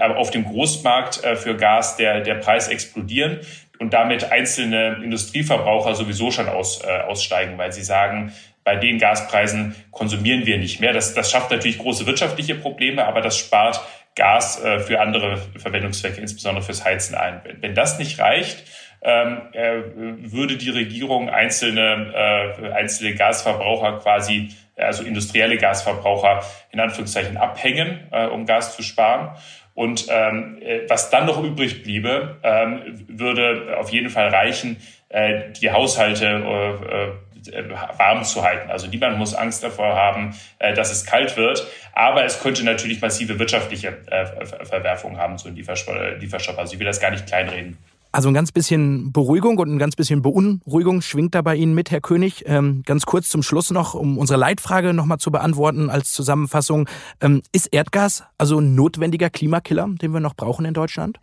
auf 0.00 0.30
dem 0.30 0.44
Großmarkt 0.44 1.22
für 1.36 1.56
Gas 1.56 1.96
der 1.96 2.20
der 2.20 2.34
Preis 2.34 2.68
explodieren 2.68 3.40
und 3.78 3.92
damit 3.92 4.30
einzelne 4.30 5.00
Industrieverbraucher 5.02 5.94
sowieso 5.94 6.30
schon 6.30 6.48
aus, 6.48 6.84
aussteigen, 6.84 7.56
weil 7.58 7.72
sie 7.72 7.82
sagen, 7.82 8.32
bei 8.64 8.76
den 8.76 8.98
Gaspreisen 8.98 9.74
konsumieren 9.90 10.46
wir 10.46 10.58
nicht 10.58 10.80
mehr. 10.80 10.92
Das, 10.92 11.14
das 11.14 11.30
schafft 11.30 11.50
natürlich 11.50 11.78
große 11.78 12.06
wirtschaftliche 12.06 12.54
Probleme, 12.54 13.04
aber 13.04 13.20
das 13.20 13.38
spart 13.38 13.80
Gas 14.14 14.62
äh, 14.62 14.78
für 14.80 15.00
andere 15.00 15.38
Verwendungszwecke, 15.58 16.20
insbesondere 16.20 16.64
fürs 16.64 16.84
Heizen 16.84 17.14
ein. 17.14 17.40
Wenn, 17.44 17.62
wenn 17.62 17.74
das 17.74 17.98
nicht 17.98 18.18
reicht, 18.18 18.64
ähm, 19.02 19.42
äh, 19.52 19.82
würde 20.32 20.56
die 20.56 20.70
Regierung 20.70 21.28
einzelne, 21.28 22.12
äh, 22.14 22.72
einzelne 22.72 23.14
Gasverbraucher 23.14 23.98
quasi, 23.98 24.50
also 24.76 25.02
industrielle 25.02 25.58
Gasverbraucher 25.58 26.42
in 26.70 26.80
Anführungszeichen 26.80 27.36
abhängen, 27.36 28.00
äh, 28.12 28.26
um 28.26 28.46
Gas 28.46 28.76
zu 28.76 28.82
sparen. 28.82 29.36
Und 29.74 30.06
ähm, 30.10 30.58
äh, 30.60 30.80
was 30.88 31.10
dann 31.10 31.26
noch 31.26 31.42
übrig 31.42 31.82
bliebe, 31.82 32.38
ähm, 32.42 33.06
würde 33.08 33.76
auf 33.78 33.90
jeden 33.90 34.10
Fall 34.10 34.28
reichen, 34.28 34.76
äh, 35.08 35.50
die 35.60 35.70
Haushalte 35.70 36.26
äh, 36.26 36.84
äh 36.84 37.12
äh, 37.31 37.31
warm 37.98 38.24
zu 38.24 38.42
halten. 38.42 38.70
Also 38.70 38.86
niemand 38.86 39.18
muss 39.18 39.34
Angst 39.34 39.62
davor 39.62 39.94
haben, 39.94 40.34
äh, 40.58 40.74
dass 40.74 40.90
es 40.92 41.04
kalt 41.04 41.36
wird. 41.36 41.66
Aber 41.94 42.24
es 42.24 42.40
könnte 42.40 42.64
natürlich 42.64 43.00
massive 43.00 43.38
wirtschaftliche 43.38 43.98
äh, 44.10 44.46
Verwerfungen 44.64 45.18
haben, 45.18 45.38
so 45.38 45.48
ein 45.48 45.54
Lieferstopp. 45.54 46.58
Also 46.58 46.74
ich 46.74 46.78
will 46.78 46.86
das 46.86 47.00
gar 47.00 47.10
nicht 47.10 47.26
kleinreden. 47.26 47.78
Also 48.14 48.28
ein 48.28 48.34
ganz 48.34 48.52
bisschen 48.52 49.10
Beruhigung 49.10 49.56
und 49.56 49.74
ein 49.74 49.78
ganz 49.78 49.96
bisschen 49.96 50.20
Beunruhigung 50.20 51.00
schwingt 51.00 51.34
da 51.34 51.40
bei 51.40 51.56
Ihnen 51.56 51.74
mit, 51.74 51.90
Herr 51.90 52.02
König. 52.02 52.44
Ähm, 52.46 52.82
ganz 52.84 53.06
kurz 53.06 53.30
zum 53.30 53.42
Schluss 53.42 53.70
noch, 53.70 53.94
um 53.94 54.18
unsere 54.18 54.38
Leitfrage 54.38 54.92
nochmal 54.92 55.16
zu 55.16 55.30
beantworten 55.30 55.88
als 55.88 56.12
Zusammenfassung. 56.12 56.86
Ähm, 57.22 57.42
ist 57.52 57.68
Erdgas 57.68 58.24
also 58.36 58.58
ein 58.58 58.74
notwendiger 58.74 59.30
Klimakiller, 59.30 59.88
den 59.90 60.12
wir 60.12 60.20
noch 60.20 60.34
brauchen 60.34 60.66
in 60.66 60.74
Deutschland? 60.74 61.20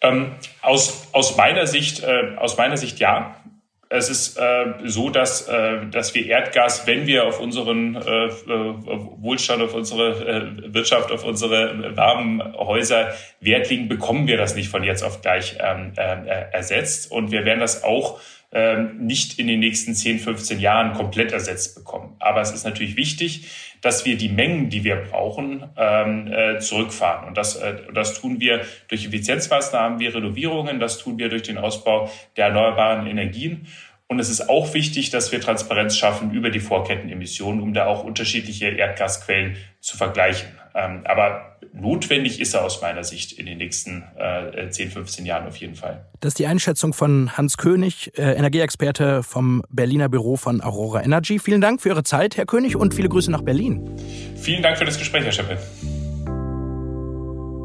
Ähm, 0.00 0.32
aus, 0.60 1.06
aus, 1.12 1.36
meiner 1.36 1.68
Sicht, 1.68 2.02
äh, 2.02 2.36
aus 2.36 2.56
meiner 2.56 2.76
Sicht 2.76 2.98
ja. 2.98 3.36
Es 3.90 4.10
ist 4.10 4.36
äh, 4.36 4.74
so, 4.84 5.08
dass, 5.08 5.48
äh, 5.48 5.86
dass 5.90 6.14
wir 6.14 6.26
Erdgas, 6.26 6.86
wenn 6.86 7.06
wir 7.06 7.26
auf 7.26 7.40
unseren 7.40 7.96
äh, 7.96 8.26
äh 8.26 8.32
Wohlstand, 8.46 9.62
auf 9.62 9.72
unsere 9.72 10.10
äh, 10.26 10.74
Wirtschaft, 10.74 11.10
auf 11.10 11.24
unsere 11.24 11.96
warmen 11.96 12.42
Häuser 12.54 13.14
Wert 13.40 13.70
legen, 13.70 13.88
bekommen 13.88 14.26
wir 14.26 14.36
das 14.36 14.54
nicht 14.54 14.68
von 14.68 14.84
jetzt 14.84 15.02
auf 15.02 15.22
gleich 15.22 15.56
ähm, 15.58 15.92
äh, 15.96 16.52
ersetzt. 16.52 17.10
Und 17.10 17.30
wir 17.30 17.46
werden 17.46 17.60
das 17.60 17.82
auch 17.82 18.20
ähm, 18.50 19.06
nicht 19.06 19.38
in 19.38 19.46
den 19.46 19.60
nächsten 19.60 19.94
10, 19.94 20.20
15 20.20 20.58
Jahren 20.58 20.94
komplett 20.94 21.32
ersetzt 21.32 21.74
bekommen. 21.74 22.16
Aber 22.18 22.40
es 22.40 22.50
ist 22.50 22.64
natürlich 22.64 22.96
wichtig, 22.96 23.48
dass 23.82 24.04
wir 24.04 24.16
die 24.16 24.30
Mengen, 24.30 24.70
die 24.70 24.84
wir 24.84 24.96
brauchen, 24.96 25.64
ähm, 25.76 26.32
äh, 26.32 26.58
zurückfahren. 26.58 27.28
Und 27.28 27.36
das, 27.36 27.56
äh, 27.56 27.76
das 27.92 28.20
tun 28.20 28.40
wir 28.40 28.62
durch 28.88 29.06
Effizienzmaßnahmen 29.06 30.00
wie 30.00 30.06
Renovierungen, 30.06 30.80
das 30.80 30.98
tun 30.98 31.18
wir 31.18 31.28
durch 31.28 31.42
den 31.42 31.58
Ausbau 31.58 32.10
der 32.36 32.46
erneuerbaren 32.46 33.06
Energien. 33.06 33.66
Und 34.06 34.18
es 34.18 34.30
ist 34.30 34.48
auch 34.48 34.72
wichtig, 34.72 35.10
dass 35.10 35.30
wir 35.30 35.40
Transparenz 35.40 35.98
schaffen 35.98 36.32
über 36.32 36.48
die 36.48 36.60
Vorkettenemissionen, 36.60 37.60
um 37.60 37.74
da 37.74 37.86
auch 37.86 38.04
unterschiedliche 38.04 38.68
Erdgasquellen 38.68 39.56
zu 39.80 39.98
vergleichen. 39.98 40.48
Ähm, 40.74 41.02
aber 41.04 41.56
notwendig 41.72 42.40
ist 42.40 42.54
er 42.54 42.64
aus 42.64 42.80
meiner 42.82 43.04
Sicht 43.04 43.32
in 43.32 43.46
den 43.46 43.58
nächsten 43.58 44.04
äh, 44.16 44.68
10, 44.68 44.90
15 44.90 45.26
Jahren 45.26 45.46
auf 45.46 45.56
jeden 45.56 45.74
Fall. 45.74 46.04
Das 46.20 46.30
ist 46.30 46.38
die 46.38 46.46
Einschätzung 46.46 46.92
von 46.92 47.36
Hans 47.36 47.56
König, 47.56 48.16
äh, 48.18 48.32
Energieexperte 48.32 49.22
vom 49.22 49.62
Berliner 49.68 50.08
Büro 50.08 50.36
von 50.36 50.60
Aurora 50.60 51.02
Energy. 51.02 51.38
Vielen 51.38 51.60
Dank 51.60 51.80
für 51.80 51.90
Ihre 51.90 52.04
Zeit, 52.04 52.36
Herr 52.36 52.46
König, 52.46 52.76
und 52.76 52.94
viele 52.94 53.08
Grüße 53.08 53.30
nach 53.30 53.42
Berlin. 53.42 53.90
Vielen 54.36 54.62
Dank 54.62 54.78
für 54.78 54.84
das 54.84 54.98
Gespräch, 54.98 55.24
Herr 55.24 55.32
Scheppel. 55.32 55.58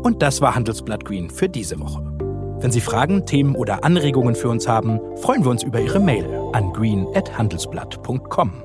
Und 0.03 0.21
das 0.21 0.41
war 0.41 0.53
Handelsblatt 0.53 1.05
Green 1.05 1.29
für 1.29 1.47
diese 1.47 1.79
Woche. 1.79 2.01
Wenn 2.59 2.71
Sie 2.71 2.81
Fragen, 2.81 3.25
Themen 3.25 3.55
oder 3.55 3.83
Anregungen 3.83 4.35
für 4.35 4.49
uns 4.49 4.67
haben, 4.67 4.99
freuen 5.17 5.43
wir 5.43 5.51
uns 5.51 5.63
über 5.63 5.81
Ihre 5.81 5.99
Mail 5.99 6.25
an 6.53 6.71
green.handelsblatt.com. 6.71 8.63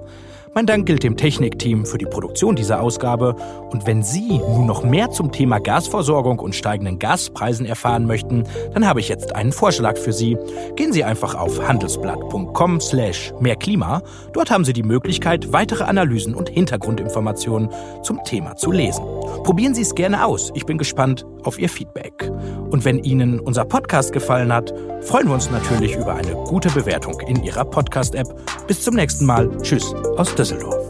Mein 0.58 0.66
Dank 0.66 0.86
gilt 0.86 1.04
dem 1.04 1.16
Technikteam 1.16 1.86
für 1.86 1.98
die 1.98 2.04
Produktion 2.04 2.56
dieser 2.56 2.80
Ausgabe. 2.80 3.36
Und 3.70 3.86
wenn 3.86 4.02
Sie 4.02 4.38
nun 4.38 4.66
noch 4.66 4.82
mehr 4.82 5.12
zum 5.12 5.30
Thema 5.30 5.60
Gasversorgung 5.60 6.40
und 6.40 6.52
steigenden 6.52 6.98
Gaspreisen 6.98 7.64
erfahren 7.64 8.06
möchten, 8.06 8.42
dann 8.74 8.84
habe 8.84 8.98
ich 8.98 9.08
jetzt 9.08 9.36
einen 9.36 9.52
Vorschlag 9.52 9.96
für 9.96 10.12
Sie. 10.12 10.36
Gehen 10.74 10.92
Sie 10.92 11.04
einfach 11.04 11.36
auf 11.36 11.64
handelsblatt.com 11.64 12.80
slash 12.80 13.32
mehrklima. 13.38 14.02
Dort 14.32 14.50
haben 14.50 14.64
Sie 14.64 14.72
die 14.72 14.82
Möglichkeit, 14.82 15.52
weitere 15.52 15.84
Analysen 15.84 16.34
und 16.34 16.48
Hintergrundinformationen 16.48 17.70
zum 18.02 18.24
Thema 18.24 18.56
zu 18.56 18.72
lesen. 18.72 19.04
Probieren 19.44 19.76
Sie 19.76 19.82
es 19.82 19.94
gerne 19.94 20.26
aus. 20.26 20.50
Ich 20.56 20.66
bin 20.66 20.76
gespannt 20.76 21.24
auf 21.44 21.60
Ihr 21.60 21.68
Feedback. 21.68 22.32
Und 22.70 22.84
wenn 22.84 22.98
Ihnen 22.98 23.40
unser 23.40 23.64
Podcast 23.64 24.12
gefallen 24.12 24.52
hat, 24.52 24.72
freuen 25.02 25.28
wir 25.28 25.34
uns 25.34 25.50
natürlich 25.50 25.96
über 25.96 26.14
eine 26.14 26.32
gute 26.32 26.70
Bewertung 26.70 27.20
in 27.26 27.42
Ihrer 27.42 27.64
Podcast-App. 27.64 28.28
Bis 28.66 28.82
zum 28.82 28.94
nächsten 28.94 29.26
Mal. 29.26 29.50
Tschüss 29.62 29.94
aus 30.16 30.34
Düsseldorf. 30.34 30.87